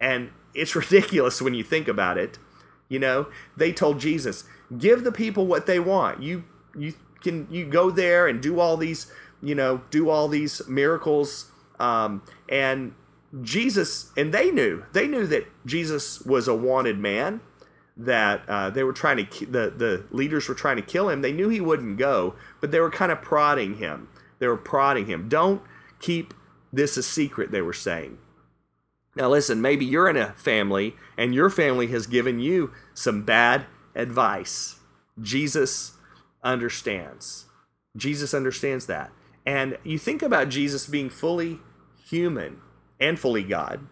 And 0.00 0.30
it's 0.54 0.74
ridiculous 0.82 1.42
when 1.42 1.52
you 1.52 1.62
think 1.62 1.86
about 1.86 2.16
it. 2.16 2.38
You 2.88 2.98
know, 2.98 3.28
they 3.54 3.70
told 3.70 4.00
Jesus, 4.00 4.44
"Give 4.76 5.04
the 5.04 5.12
people 5.12 5.46
what 5.46 5.66
they 5.66 5.78
want. 5.78 6.22
You 6.22 6.44
you 6.76 6.94
can 7.20 7.46
you 7.50 7.66
go 7.66 7.90
there 7.90 8.26
and 8.26 8.40
do 8.40 8.58
all 8.58 8.78
these, 8.78 9.12
you 9.42 9.54
know, 9.54 9.82
do 9.90 10.08
all 10.08 10.26
these 10.26 10.66
miracles." 10.66 11.52
Um, 11.78 12.22
and 12.48 12.94
Jesus, 13.42 14.10
and 14.16 14.34
they 14.34 14.50
knew 14.50 14.84
they 14.92 15.06
knew 15.06 15.26
that 15.26 15.46
Jesus 15.64 16.20
was 16.22 16.48
a 16.48 16.54
wanted 16.54 16.98
man 16.98 17.40
that 17.96 18.48
uh, 18.48 18.70
they 18.70 18.82
were 18.82 18.92
trying 18.92 19.24
to 19.24 19.46
the 19.46 19.70
the 19.70 20.04
leaders 20.10 20.48
were 20.48 20.54
trying 20.54 20.76
to 20.76 20.82
kill 20.82 21.08
him. 21.08 21.22
They 21.22 21.32
knew 21.32 21.48
he 21.48 21.60
wouldn't 21.60 21.98
go, 21.98 22.34
but 22.60 22.70
they 22.70 22.80
were 22.80 22.90
kind 22.90 23.12
of 23.12 23.22
prodding 23.22 23.76
him. 23.76 24.08
They 24.38 24.48
were 24.48 24.56
prodding 24.56 25.06
him. 25.06 25.28
Don't 25.28 25.62
keep 26.00 26.34
this 26.72 26.96
a 26.96 27.02
secret. 27.02 27.50
They 27.50 27.62
were 27.62 27.72
saying. 27.72 28.18
Now 29.16 29.28
listen, 29.28 29.60
maybe 29.60 29.84
you're 29.84 30.08
in 30.08 30.16
a 30.16 30.32
family 30.32 30.96
and 31.16 31.34
your 31.34 31.50
family 31.50 31.88
has 31.88 32.06
given 32.06 32.38
you 32.40 32.72
some 32.94 33.22
bad 33.22 33.66
advice. 33.94 34.78
Jesus 35.20 35.92
understands. 36.42 37.46
Jesus 37.96 38.32
understands 38.32 38.86
that. 38.86 39.10
And 39.44 39.78
you 39.82 39.98
think 39.98 40.22
about 40.22 40.48
Jesus 40.48 40.86
being 40.86 41.10
fully 41.10 41.58
human 42.08 42.60
and 43.00 43.18
fully 43.18 43.42
God. 43.42 43.86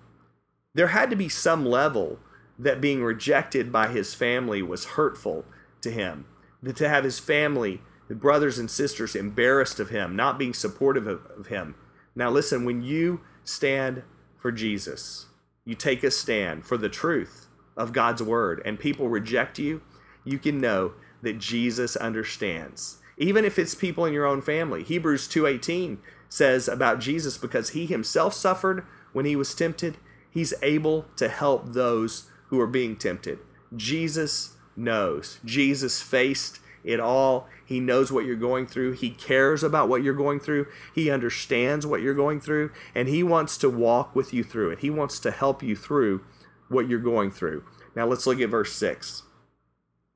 There 0.75 0.89
had 0.89 1.11
to 1.11 1.17
be 1.17 1.29
some 1.29 1.65
level 1.65 2.19
that 2.59 2.81
being 2.81 3.03
rejected 3.03 3.73
by 3.73 3.89
his 3.89 4.15
family 4.15 4.63
was 4.63 4.85
hurtful 4.85 5.45
to 5.81 5.91
him. 5.91 6.27
That 6.63 6.77
to 6.77 6.89
have 6.89 7.05
his 7.05 7.19
family, 7.19 7.81
the 8.09 8.15
brothers 8.15 8.59
and 8.59 8.71
sisters, 8.71 9.15
embarrassed 9.15 9.79
of 9.79 9.91
him, 9.91 10.17
not 10.17 10.39
being 10.39 10.55
supportive 10.55 11.07
of, 11.07 11.25
of 11.37 11.47
him. 11.47 11.77
Now, 12.15 12.31
listen, 12.31 12.65
when 12.65 12.83
you 12.83 13.21
stand 13.45 14.03
for 14.37 14.51
Jesus, 14.51 15.27
you 15.65 15.75
take 15.75 16.03
a 16.03 16.11
stand 16.11 16.65
for 16.65 16.77
the 16.77 16.89
truth 16.89 17.47
of 17.77 17.93
God's 17.93 18.23
word, 18.23 18.61
and 18.65 18.79
people 18.79 19.09
reject 19.09 19.59
you, 19.59 19.83
you 20.25 20.39
can 20.39 20.61
know 20.61 20.95
that 21.23 21.39
Jesus 21.39 21.97
understands. 21.97 22.99
Even 23.17 23.45
if 23.45 23.59
it's 23.59 23.75
people 23.75 24.05
in 24.05 24.13
your 24.13 24.27
own 24.27 24.41
family. 24.41 24.83
Hebrews 24.83 25.29
2:18 25.29 25.99
says 26.29 26.69
about 26.69 27.01
Jesus 27.01 27.39
because 27.39 27.71
he 27.71 27.87
himself 27.87 28.35
suffered 28.35 28.85
when 29.19 29.27
he 29.27 29.35
was 29.35 29.53
tempted, 29.53 29.97
he's 30.31 30.55
able 30.63 31.07
to 31.17 31.29
help 31.29 31.73
those 31.73 32.31
who 32.51 32.61
are 32.61 32.69
being 32.69 32.95
tempted. 32.95 33.41
Jesus 33.75 34.55
knows. 34.77 35.41
Jesus 35.45 36.01
faced 36.01 36.61
it 36.85 37.01
all. 37.01 37.49
He 37.67 37.81
knows 37.81 38.13
what 38.13 38.25
you're 38.25 38.37
going 38.37 38.69
through. 38.69 38.93
He 38.93 39.11
cares 39.11 39.65
about 39.65 39.89
what 39.89 40.05
you're 40.05 40.15
going 40.15 40.39
through. 40.39 40.69
He 40.95 41.11
understands 41.11 41.85
what 41.85 42.01
you're 42.01 42.15
going 42.15 42.41
through, 42.41 42.71
and 42.95 43.09
He 43.09 43.25
wants 43.25 43.59
to 43.59 43.69
walk 43.69 44.15
with 44.15 44.33
you 44.33 44.45
through 44.45 44.71
it. 44.71 44.79
He 44.79 44.89
wants 44.89 45.19
to 45.19 45.33
help 45.33 45.65
you 45.65 45.75
through 45.75 46.25
what 46.69 46.89
you're 46.89 47.01
going 47.01 47.33
through. 47.33 47.65
Now 47.97 48.07
let's 48.07 48.25
look 48.25 48.41
at 48.41 48.51
verse 48.51 48.73
6. 48.75 49.25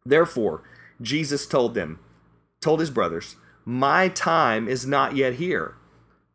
Therefore, 0.07 0.63
Jesus 1.01 1.45
told 1.45 1.75
them, 1.75 1.99
told 2.61 2.79
his 2.79 2.91
brothers, 2.91 3.35
My 3.65 4.07
time 4.07 4.69
is 4.69 4.87
not 4.87 5.17
yet 5.17 5.35
here. 5.35 5.75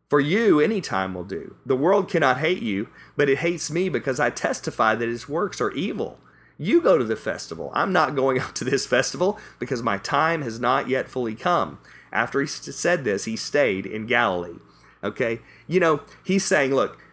For 0.10 0.20
you, 0.22 0.60
any 0.60 0.80
time 0.80 1.14
will 1.14 1.26
do. 1.26 1.56
The 1.66 1.76
world 1.76 2.10
cannot 2.10 2.40
hate 2.40 2.62
you, 2.62 2.88
but 3.18 3.30
it 3.30 3.40
hates 3.40 3.70
me 3.70 3.90
because 3.90 4.20
I 4.20 4.30
testify 4.30 4.96
that 4.96 5.10
its 5.10 5.28
works 5.28 5.60
are 5.60 5.72
evil. 5.72 6.20
You 6.58 6.82
go 6.82 6.98
to 6.98 7.04
the 7.04 7.18
festival. 7.18 7.72
I'm 7.74 7.92
not 7.92 8.16
going 8.16 8.40
up 8.42 8.54
to 8.56 8.64
this 8.64 8.86
festival 8.86 9.38
because 9.60 9.84
my 9.84 9.98
time 9.98 10.42
has 10.42 10.60
not 10.60 10.88
yet 10.88 11.10
fully 11.10 11.36
come. 11.36 11.80
After 12.12 12.40
he 12.40 12.48
said 12.48 13.04
this, 13.04 13.26
he 13.26 13.36
stayed 13.36 13.86
in 13.86 14.06
Galilee. 14.06 14.60
Okay? 15.04 15.40
You 15.68 15.80
know, 15.80 16.02
he's 16.24 16.46
saying, 16.46 16.74
look, 16.74 17.04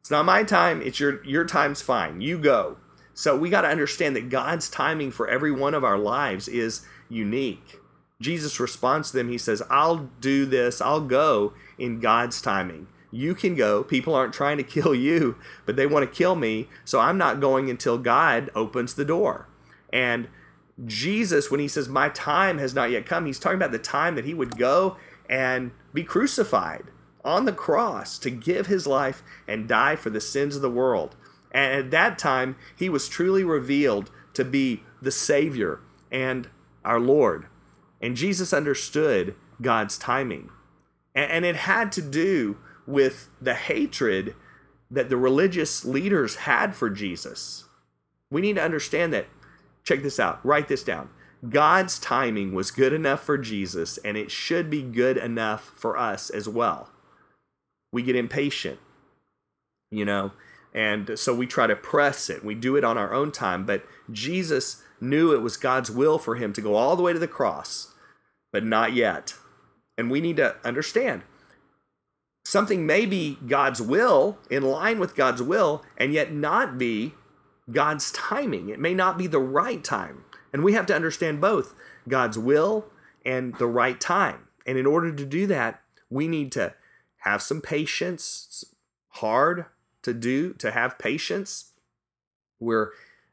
it's 0.00 0.10
not 0.10 0.26
my 0.26 0.42
time, 0.42 0.82
it's 0.82 1.00
your 1.00 1.24
your 1.24 1.46
time's 1.46 1.80
fine. 1.80 2.20
You 2.20 2.36
go. 2.36 2.76
So 3.14 3.36
we 3.38 3.48
got 3.48 3.62
to 3.62 3.68
understand 3.68 4.14
that 4.16 4.28
God's 4.28 4.68
timing 4.68 5.12
for 5.12 5.26
every 5.26 5.50
one 5.50 5.72
of 5.72 5.82
our 5.82 5.96
lives 5.96 6.46
is 6.46 6.84
unique. 7.08 7.80
Jesus 8.20 8.60
responds 8.60 9.10
to 9.10 9.16
them, 9.16 9.30
he 9.30 9.38
says, 9.38 9.62
I'll 9.70 10.10
do 10.20 10.44
this, 10.44 10.82
I'll 10.82 11.00
go 11.00 11.54
in 11.78 12.00
God's 12.00 12.40
timing. 12.40 12.88
You 13.10 13.34
can 13.34 13.54
go. 13.54 13.84
People 13.84 14.14
aren't 14.14 14.34
trying 14.34 14.56
to 14.56 14.62
kill 14.62 14.94
you, 14.94 15.36
but 15.66 15.76
they 15.76 15.86
want 15.86 16.08
to 16.08 16.16
kill 16.16 16.34
me. 16.34 16.68
So 16.84 17.00
I'm 17.00 17.18
not 17.18 17.40
going 17.40 17.70
until 17.70 17.98
God 17.98 18.50
opens 18.54 18.94
the 18.94 19.04
door. 19.04 19.48
And 19.92 20.28
Jesus, 20.84 21.50
when 21.50 21.60
he 21.60 21.68
says, 21.68 21.88
My 21.88 22.08
time 22.08 22.58
has 22.58 22.74
not 22.74 22.90
yet 22.90 23.06
come, 23.06 23.26
he's 23.26 23.38
talking 23.38 23.56
about 23.56 23.72
the 23.72 23.78
time 23.78 24.16
that 24.16 24.24
he 24.24 24.34
would 24.34 24.58
go 24.58 24.96
and 25.28 25.70
be 25.92 26.02
crucified 26.02 26.84
on 27.24 27.44
the 27.44 27.52
cross 27.52 28.18
to 28.18 28.30
give 28.30 28.66
his 28.66 28.86
life 28.86 29.22
and 29.48 29.68
die 29.68 29.96
for 29.96 30.10
the 30.10 30.20
sins 30.20 30.56
of 30.56 30.62
the 30.62 30.70
world. 30.70 31.16
And 31.52 31.72
at 31.72 31.90
that 31.92 32.18
time, 32.18 32.56
he 32.76 32.88
was 32.88 33.08
truly 33.08 33.44
revealed 33.44 34.10
to 34.34 34.44
be 34.44 34.82
the 35.00 35.12
Savior 35.12 35.80
and 36.10 36.48
our 36.84 36.98
Lord. 36.98 37.46
And 38.02 38.16
Jesus 38.16 38.52
understood 38.52 39.36
God's 39.62 39.96
timing. 39.96 40.50
And 41.14 41.44
it 41.44 41.56
had 41.56 41.92
to 41.92 42.02
do 42.02 42.58
with 42.86 43.28
the 43.40 43.54
hatred 43.54 44.34
that 44.90 45.08
the 45.08 45.16
religious 45.16 45.84
leaders 45.84 46.36
had 46.36 46.74
for 46.74 46.90
Jesus. 46.90 47.64
We 48.30 48.40
need 48.40 48.56
to 48.56 48.62
understand 48.62 49.12
that. 49.12 49.26
Check 49.84 50.02
this 50.02 50.18
out, 50.18 50.44
write 50.44 50.68
this 50.68 50.82
down. 50.82 51.10
God's 51.48 51.98
timing 51.98 52.54
was 52.54 52.70
good 52.70 52.92
enough 52.92 53.22
for 53.22 53.36
Jesus, 53.36 53.98
and 53.98 54.16
it 54.16 54.30
should 54.30 54.70
be 54.70 54.82
good 54.82 55.16
enough 55.18 55.72
for 55.76 55.96
us 55.98 56.30
as 56.30 56.48
well. 56.48 56.90
We 57.92 58.02
get 58.02 58.16
impatient, 58.16 58.80
you 59.90 60.04
know, 60.06 60.32
and 60.72 61.18
so 61.18 61.34
we 61.34 61.46
try 61.46 61.66
to 61.66 61.76
press 61.76 62.30
it. 62.30 62.44
We 62.44 62.54
do 62.54 62.76
it 62.76 62.84
on 62.84 62.96
our 62.96 63.12
own 63.12 63.30
time, 63.30 63.66
but 63.66 63.84
Jesus 64.10 64.82
knew 65.00 65.32
it 65.32 65.42
was 65.42 65.56
God's 65.56 65.90
will 65.90 66.18
for 66.18 66.36
him 66.36 66.52
to 66.54 66.62
go 66.62 66.74
all 66.74 66.96
the 66.96 67.02
way 67.02 67.12
to 67.12 67.18
the 67.18 67.28
cross, 67.28 67.94
but 68.52 68.64
not 68.64 68.94
yet. 68.94 69.34
And 69.96 70.10
we 70.10 70.20
need 70.20 70.36
to 70.38 70.56
understand 70.64 71.22
something 72.44 72.86
may 72.86 73.06
be 73.06 73.38
God's 73.46 73.80
will, 73.80 74.38
in 74.50 74.62
line 74.62 74.98
with 74.98 75.16
God's 75.16 75.42
will, 75.42 75.82
and 75.96 76.12
yet 76.12 76.32
not 76.32 76.78
be 76.78 77.14
God's 77.70 78.12
timing. 78.12 78.68
It 78.68 78.78
may 78.78 78.94
not 78.94 79.16
be 79.16 79.26
the 79.26 79.40
right 79.40 79.82
time. 79.82 80.24
And 80.52 80.62
we 80.62 80.74
have 80.74 80.86
to 80.86 80.94
understand 80.94 81.40
both 81.40 81.74
God's 82.08 82.38
will 82.38 82.86
and 83.24 83.54
the 83.56 83.66
right 83.66 84.00
time. 84.00 84.48
And 84.66 84.78
in 84.78 84.86
order 84.86 85.12
to 85.12 85.24
do 85.24 85.46
that, 85.48 85.80
we 86.10 86.28
need 86.28 86.52
to 86.52 86.74
have 87.18 87.42
some 87.42 87.60
patience. 87.60 88.46
It's 88.48 88.64
hard 89.20 89.66
to 90.02 90.14
do, 90.14 90.52
to 90.54 90.70
have 90.70 90.98
patience. 90.98 91.72
Where 92.58 92.92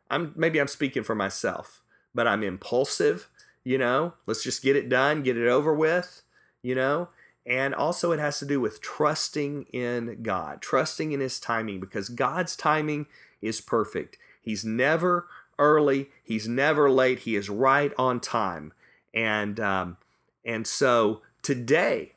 I'm 0.10 0.34
maybe 0.36 0.60
I'm 0.60 0.68
speaking 0.68 1.04
for 1.04 1.16
myself, 1.16 1.82
but 2.14 2.28
I'm 2.28 2.44
impulsive, 2.44 3.30
you 3.64 3.78
know. 3.78 4.14
Let's 4.26 4.44
just 4.44 4.64
get 4.64 4.76
it 4.76 4.90
done, 4.90 5.22
get 5.22 5.38
it 5.38 5.48
over 5.48 5.74
with, 5.74 6.24
you 6.64 6.76
know. 6.76 7.10
And 7.46 7.74
also, 7.74 8.12
it 8.12 8.20
has 8.20 8.38
to 8.40 8.46
do 8.46 8.62
with 8.62 8.82
trusting 8.82 9.64
in 9.74 10.22
God, 10.22 10.62
trusting 10.62 11.12
in 11.12 11.20
His 11.20 11.40
timing, 11.40 11.80
because 11.80 12.10
God's 12.10 12.56
timing 12.56 13.08
is 13.42 13.62
perfect. 13.62 14.18
He's 14.42 14.64
never 14.64 15.28
early, 15.58 16.10
He's 16.24 16.48
never 16.48 16.90
late. 16.90 17.20
He 17.20 17.36
is 17.36 17.50
right 17.50 17.92
on 17.98 18.20
time. 18.20 18.74
And 19.14 19.60
um, 19.60 19.98
and 20.46 20.68
so 20.68 21.22
today, 21.42 22.14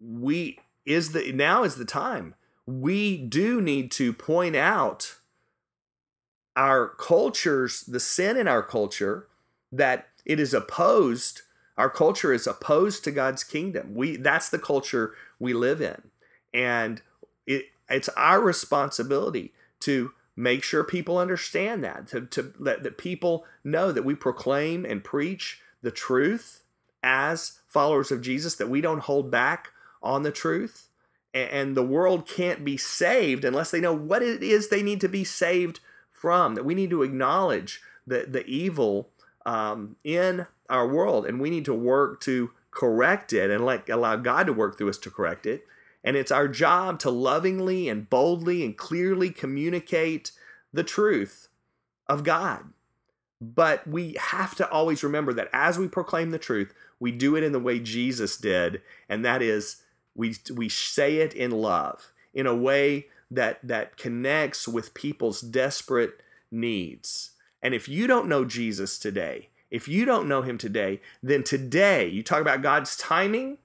we 0.00 0.58
is 0.84 1.12
the 1.12 1.32
now 1.32 1.64
is 1.64 1.76
the 1.76 1.84
time. 1.84 2.34
We 2.66 3.16
do 3.16 3.62
need 3.62 3.90
to 3.92 4.12
point 4.12 4.56
out 4.56 5.16
our 6.54 6.88
cultures, 6.88 7.82
the 7.82 8.00
sin 8.00 8.36
in 8.36 8.46
our 8.46 8.62
culture, 8.62 9.26
that 9.72 10.08
it 10.26 10.38
is 10.38 10.52
opposed 10.52 11.42
our 11.78 11.88
culture 11.88 12.32
is 12.32 12.46
opposed 12.46 13.04
to 13.04 13.12
God's 13.12 13.44
kingdom. 13.44 13.94
We 13.94 14.16
that's 14.16 14.50
the 14.50 14.58
culture 14.58 15.14
we 15.38 15.54
live 15.54 15.80
in. 15.80 16.02
And 16.52 17.00
it 17.46 17.66
it's 17.88 18.08
our 18.10 18.40
responsibility 18.40 19.54
to 19.80 20.10
make 20.36 20.62
sure 20.62 20.84
people 20.84 21.18
understand 21.18 21.82
that, 21.84 22.08
to, 22.08 22.22
to 22.22 22.52
let 22.58 22.82
that 22.82 22.98
people 22.98 23.46
know 23.64 23.92
that 23.92 24.04
we 24.04 24.14
proclaim 24.14 24.84
and 24.84 25.04
preach 25.04 25.60
the 25.80 25.90
truth 25.90 26.64
as 27.02 27.60
followers 27.68 28.10
of 28.10 28.22
Jesus, 28.22 28.56
that 28.56 28.68
we 28.68 28.80
don't 28.80 29.02
hold 29.02 29.30
back 29.30 29.70
on 30.02 30.24
the 30.24 30.32
truth. 30.32 30.88
And 31.32 31.76
the 31.76 31.84
world 31.84 32.26
can't 32.26 32.64
be 32.64 32.76
saved 32.76 33.44
unless 33.44 33.70
they 33.70 33.80
know 33.80 33.92
what 33.92 34.22
it 34.22 34.42
is 34.42 34.68
they 34.68 34.82
need 34.82 35.00
to 35.02 35.08
be 35.08 35.22
saved 35.22 35.78
from. 36.10 36.56
That 36.56 36.64
we 36.64 36.74
need 36.74 36.90
to 36.90 37.02
acknowledge 37.02 37.80
the, 38.06 38.26
the 38.28 38.44
evil 38.46 39.10
um, 39.46 39.96
in 40.02 40.46
our 40.68 40.86
world, 40.86 41.26
and 41.26 41.40
we 41.40 41.50
need 41.50 41.64
to 41.66 41.74
work 41.74 42.20
to 42.22 42.50
correct 42.70 43.32
it 43.32 43.50
and 43.50 43.64
let 43.64 43.88
allow 43.88 44.16
God 44.16 44.46
to 44.46 44.52
work 44.52 44.78
through 44.78 44.90
us 44.90 44.98
to 44.98 45.10
correct 45.10 45.46
it. 45.46 45.66
And 46.04 46.16
it's 46.16 46.30
our 46.30 46.48
job 46.48 46.98
to 47.00 47.10
lovingly 47.10 47.88
and 47.88 48.08
boldly 48.08 48.64
and 48.64 48.76
clearly 48.76 49.30
communicate 49.30 50.30
the 50.72 50.84
truth 50.84 51.48
of 52.06 52.24
God. 52.24 52.72
But 53.40 53.86
we 53.86 54.16
have 54.18 54.54
to 54.56 54.68
always 54.70 55.02
remember 55.02 55.32
that 55.32 55.48
as 55.52 55.78
we 55.78 55.88
proclaim 55.88 56.30
the 56.30 56.38
truth, 56.38 56.72
we 57.00 57.12
do 57.12 57.36
it 57.36 57.44
in 57.44 57.52
the 57.52 57.60
way 57.60 57.78
Jesus 57.78 58.36
did, 58.36 58.82
and 59.08 59.24
that 59.24 59.42
is 59.42 59.82
we 60.14 60.34
we 60.52 60.68
say 60.68 61.18
it 61.18 61.34
in 61.34 61.52
love, 61.52 62.12
in 62.34 62.46
a 62.46 62.54
way 62.54 63.06
that 63.30 63.60
that 63.62 63.96
connects 63.96 64.66
with 64.66 64.94
people's 64.94 65.40
desperate 65.40 66.20
needs. 66.50 67.30
And 67.62 67.74
if 67.74 67.88
you 67.88 68.06
don't 68.06 68.28
know 68.28 68.44
Jesus 68.44 68.98
today, 68.98 69.50
if 69.70 69.88
you 69.88 70.04
don't 70.04 70.28
know 70.28 70.42
him 70.42 70.58
today, 70.58 71.00
then 71.22 71.42
today, 71.42 72.08
you 72.08 72.22
talk 72.22 72.40
about 72.40 72.62
God's 72.62 72.96
timing, 72.96 73.58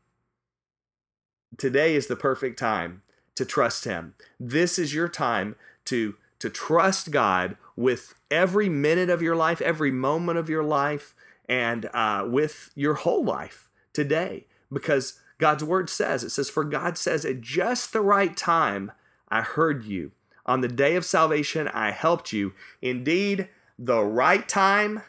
today 1.58 1.96
is 1.96 2.08
the 2.08 2.16
perfect 2.16 2.60
time 2.60 3.02
to 3.36 3.46
trust 3.46 3.86
him. 3.86 4.16
This 4.40 4.78
is 4.78 4.94
your 4.94 5.08
time 5.08 5.56
to 5.86 6.16
to 6.40 6.50
trust 6.50 7.10
God 7.10 7.56
with 7.78 8.16
every 8.30 8.68
minute 8.68 9.10
of 9.10 9.22
your 9.22 9.36
life, 9.36 9.62
every 9.62 9.92
moment 9.92 10.38
of 10.38 10.50
your 10.50 10.64
life, 10.64 11.16
and 11.48 11.90
uh, 11.94 12.26
with 12.28 12.70
your 12.76 12.96
whole 12.96 13.24
life 13.24 13.70
today. 13.94 14.46
Because 14.70 15.22
God's 15.38 15.64
word 15.64 15.90
says, 15.90 16.22
it 16.22 16.32
says, 16.32 16.50
For 16.50 16.66
God 16.66 16.98
says, 16.98 17.24
at 17.24 17.40
just 17.40 17.94
the 17.94 18.02
right 18.02 18.36
time, 18.36 18.92
I 19.30 19.40
heard 19.40 19.86
you. 19.86 20.12
On 20.46 20.60
the 20.60 20.68
day 20.68 20.98
of 20.98 21.06
salvation, 21.06 21.70
I 21.70 21.92
helped 21.92 22.34
you. 22.34 22.54
Indeed, 22.82 23.48
the 23.80 24.04
right 24.04 24.48
time 24.48 25.04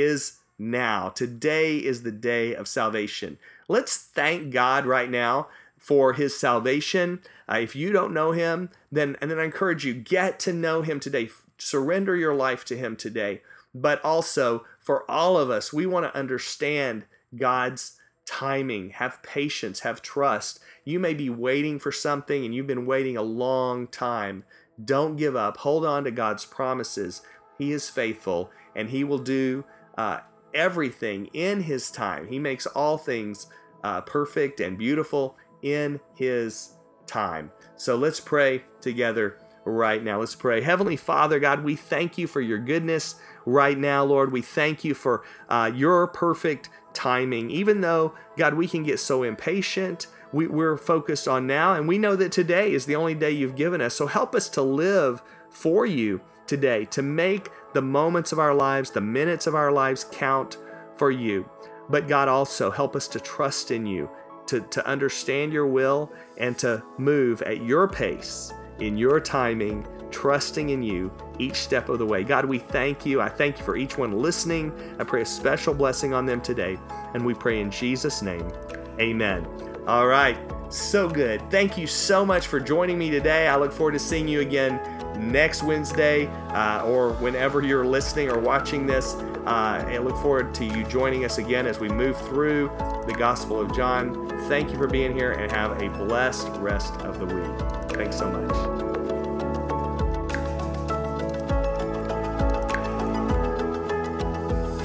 is 0.00 0.38
now. 0.58 1.10
Today 1.10 1.76
is 1.76 2.02
the 2.02 2.12
day 2.12 2.54
of 2.54 2.68
salvation. 2.68 3.38
Let's 3.68 3.96
thank 3.96 4.50
God 4.52 4.86
right 4.86 5.10
now 5.10 5.48
for 5.78 6.14
his 6.14 6.38
salvation. 6.38 7.20
Uh, 7.48 7.58
if 7.58 7.76
you 7.76 7.92
don't 7.92 8.14
know 8.14 8.32
him, 8.32 8.70
then 8.90 9.16
and 9.20 9.30
then 9.30 9.38
I 9.38 9.44
encourage 9.44 9.84
you 9.84 9.94
get 9.94 10.38
to 10.40 10.52
know 10.52 10.82
him 10.82 10.98
today. 11.00 11.28
Surrender 11.58 12.16
your 12.16 12.34
life 12.34 12.64
to 12.66 12.76
him 12.76 12.96
today. 12.96 13.42
But 13.74 14.02
also 14.04 14.64
for 14.80 15.08
all 15.10 15.36
of 15.36 15.50
us, 15.50 15.72
we 15.72 15.86
want 15.86 16.06
to 16.06 16.18
understand 16.18 17.04
God's 17.36 17.98
timing, 18.24 18.90
have 18.90 19.22
patience, 19.22 19.80
have 19.80 20.02
trust. 20.02 20.58
You 20.84 20.98
may 20.98 21.14
be 21.14 21.30
waiting 21.30 21.78
for 21.78 21.92
something 21.92 22.44
and 22.44 22.54
you've 22.54 22.66
been 22.66 22.86
waiting 22.86 23.16
a 23.16 23.22
long 23.22 23.86
time. 23.86 24.44
Don't 24.82 25.16
give 25.16 25.36
up. 25.36 25.58
Hold 25.58 25.84
on 25.84 26.04
to 26.04 26.10
God's 26.10 26.44
promises. 26.44 27.22
He 27.58 27.72
is 27.72 27.88
faithful 27.88 28.50
and 28.74 28.90
He 28.90 29.04
will 29.04 29.18
do 29.18 29.64
uh, 29.96 30.18
everything 30.54 31.26
in 31.32 31.60
His 31.60 31.90
time. 31.90 32.28
He 32.28 32.38
makes 32.38 32.66
all 32.66 32.98
things 32.98 33.46
uh, 33.84 34.00
perfect 34.02 34.60
and 34.60 34.76
beautiful 34.78 35.36
in 35.62 36.00
His 36.14 36.74
time. 37.06 37.50
So 37.76 37.96
let's 37.96 38.20
pray 38.20 38.64
together 38.80 39.38
right 39.64 40.02
now. 40.02 40.20
Let's 40.20 40.34
pray. 40.34 40.60
Heavenly 40.60 40.96
Father, 40.96 41.38
God, 41.40 41.64
we 41.64 41.76
thank 41.76 42.16
you 42.16 42.26
for 42.26 42.40
your 42.40 42.58
goodness 42.58 43.16
right 43.44 43.76
now, 43.76 44.04
Lord. 44.04 44.32
We 44.32 44.42
thank 44.42 44.84
you 44.84 44.94
for 44.94 45.24
uh, 45.48 45.70
your 45.74 46.06
perfect 46.06 46.70
timing. 46.94 47.50
Even 47.50 47.80
though, 47.80 48.14
God, 48.36 48.54
we 48.54 48.68
can 48.68 48.82
get 48.82 49.00
so 49.00 49.22
impatient, 49.22 50.06
we, 50.32 50.46
we're 50.46 50.76
focused 50.76 51.28
on 51.28 51.46
now, 51.46 51.74
and 51.74 51.86
we 51.86 51.98
know 51.98 52.16
that 52.16 52.32
today 52.32 52.72
is 52.72 52.86
the 52.86 52.96
only 52.96 53.14
day 53.14 53.30
you've 53.30 53.56
given 53.56 53.80
us. 53.80 53.94
So 53.94 54.06
help 54.06 54.34
us 54.34 54.48
to 54.50 54.62
live 54.62 55.22
for 55.50 55.84
you 55.84 56.20
today, 56.46 56.84
to 56.86 57.02
make 57.02 57.50
the 57.72 57.82
moments 57.82 58.32
of 58.32 58.38
our 58.38 58.54
lives, 58.54 58.90
the 58.90 59.00
minutes 59.00 59.46
of 59.46 59.54
our 59.54 59.72
lives 59.72 60.04
count 60.10 60.58
for 60.96 61.10
you. 61.10 61.48
But 61.88 62.08
God, 62.08 62.28
also 62.28 62.70
help 62.70 62.96
us 62.96 63.06
to 63.08 63.20
trust 63.20 63.70
in 63.70 63.86
you, 63.86 64.10
to, 64.46 64.60
to 64.60 64.86
understand 64.86 65.52
your 65.52 65.66
will, 65.66 66.10
and 66.38 66.58
to 66.58 66.82
move 66.98 67.42
at 67.42 67.62
your 67.62 67.86
pace, 67.88 68.52
in 68.80 68.96
your 68.96 69.20
timing, 69.20 69.86
trusting 70.10 70.70
in 70.70 70.82
you 70.82 71.12
each 71.38 71.56
step 71.56 71.88
of 71.88 71.98
the 71.98 72.06
way. 72.06 72.24
God, 72.24 72.44
we 72.44 72.58
thank 72.58 73.04
you. 73.04 73.20
I 73.20 73.28
thank 73.28 73.58
you 73.58 73.64
for 73.64 73.76
each 73.76 73.98
one 73.98 74.12
listening. 74.12 74.72
I 74.98 75.04
pray 75.04 75.22
a 75.22 75.26
special 75.26 75.74
blessing 75.74 76.14
on 76.14 76.26
them 76.26 76.40
today. 76.40 76.78
And 77.14 77.24
we 77.24 77.34
pray 77.34 77.60
in 77.60 77.70
Jesus' 77.70 78.22
name. 78.22 78.50
Amen. 78.98 79.46
All 79.86 80.06
right. 80.06 80.38
So 80.68 81.08
good. 81.08 81.48
Thank 81.50 81.78
you 81.78 81.86
so 81.86 82.26
much 82.26 82.48
for 82.48 82.60
joining 82.60 82.98
me 82.98 83.10
today. 83.10 83.48
I 83.48 83.56
look 83.56 83.72
forward 83.72 83.92
to 83.92 83.98
seeing 83.98 84.26
you 84.26 84.40
again 84.40 84.80
next 85.18 85.62
Wednesday 85.62 86.26
uh, 86.48 86.82
or 86.84 87.12
whenever 87.14 87.62
you're 87.62 87.86
listening 87.86 88.30
or 88.30 88.38
watching 88.38 88.86
this. 88.86 89.14
Uh, 89.14 89.84
I 89.86 89.98
look 89.98 90.16
forward 90.16 90.54
to 90.56 90.64
you 90.64 90.84
joining 90.84 91.24
us 91.24 91.38
again 91.38 91.66
as 91.66 91.78
we 91.78 91.88
move 91.88 92.18
through 92.22 92.70
the 93.06 93.14
Gospel 93.16 93.60
of 93.60 93.74
John. 93.74 94.28
Thank 94.48 94.70
you 94.70 94.76
for 94.76 94.88
being 94.88 95.14
here 95.14 95.32
and 95.32 95.50
have 95.52 95.80
a 95.80 95.88
blessed 95.88 96.48
rest 96.58 96.94
of 97.02 97.20
the 97.20 97.26
week. 97.26 97.90
Thanks 97.92 98.18
so 98.18 98.30
much. 98.30 98.75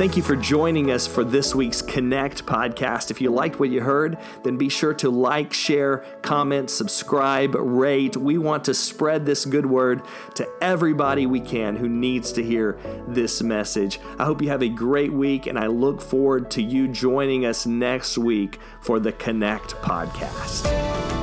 Thank 0.01 0.17
you 0.17 0.23
for 0.23 0.35
joining 0.35 0.89
us 0.89 1.05
for 1.05 1.23
this 1.23 1.53
week's 1.53 1.79
Connect 1.79 2.43
podcast. 2.43 3.11
If 3.11 3.21
you 3.21 3.29
liked 3.29 3.59
what 3.59 3.69
you 3.69 3.81
heard, 3.81 4.17
then 4.41 4.57
be 4.57 4.67
sure 4.67 4.95
to 4.95 5.11
like, 5.11 5.53
share, 5.53 6.03
comment, 6.23 6.71
subscribe, 6.71 7.53
rate. 7.53 8.17
We 8.17 8.39
want 8.39 8.63
to 8.63 8.73
spread 8.73 9.27
this 9.27 9.45
good 9.45 9.67
word 9.67 10.01
to 10.33 10.49
everybody 10.59 11.27
we 11.27 11.39
can 11.39 11.75
who 11.75 11.87
needs 11.87 12.31
to 12.31 12.43
hear 12.43 12.79
this 13.07 13.43
message. 13.43 13.99
I 14.17 14.25
hope 14.25 14.41
you 14.41 14.49
have 14.49 14.63
a 14.63 14.69
great 14.69 15.13
week, 15.13 15.45
and 15.45 15.59
I 15.59 15.67
look 15.67 16.01
forward 16.01 16.49
to 16.49 16.63
you 16.63 16.87
joining 16.87 17.45
us 17.45 17.67
next 17.67 18.17
week 18.17 18.59
for 18.79 18.99
the 18.99 19.11
Connect 19.11 19.75
podcast. 19.83 21.20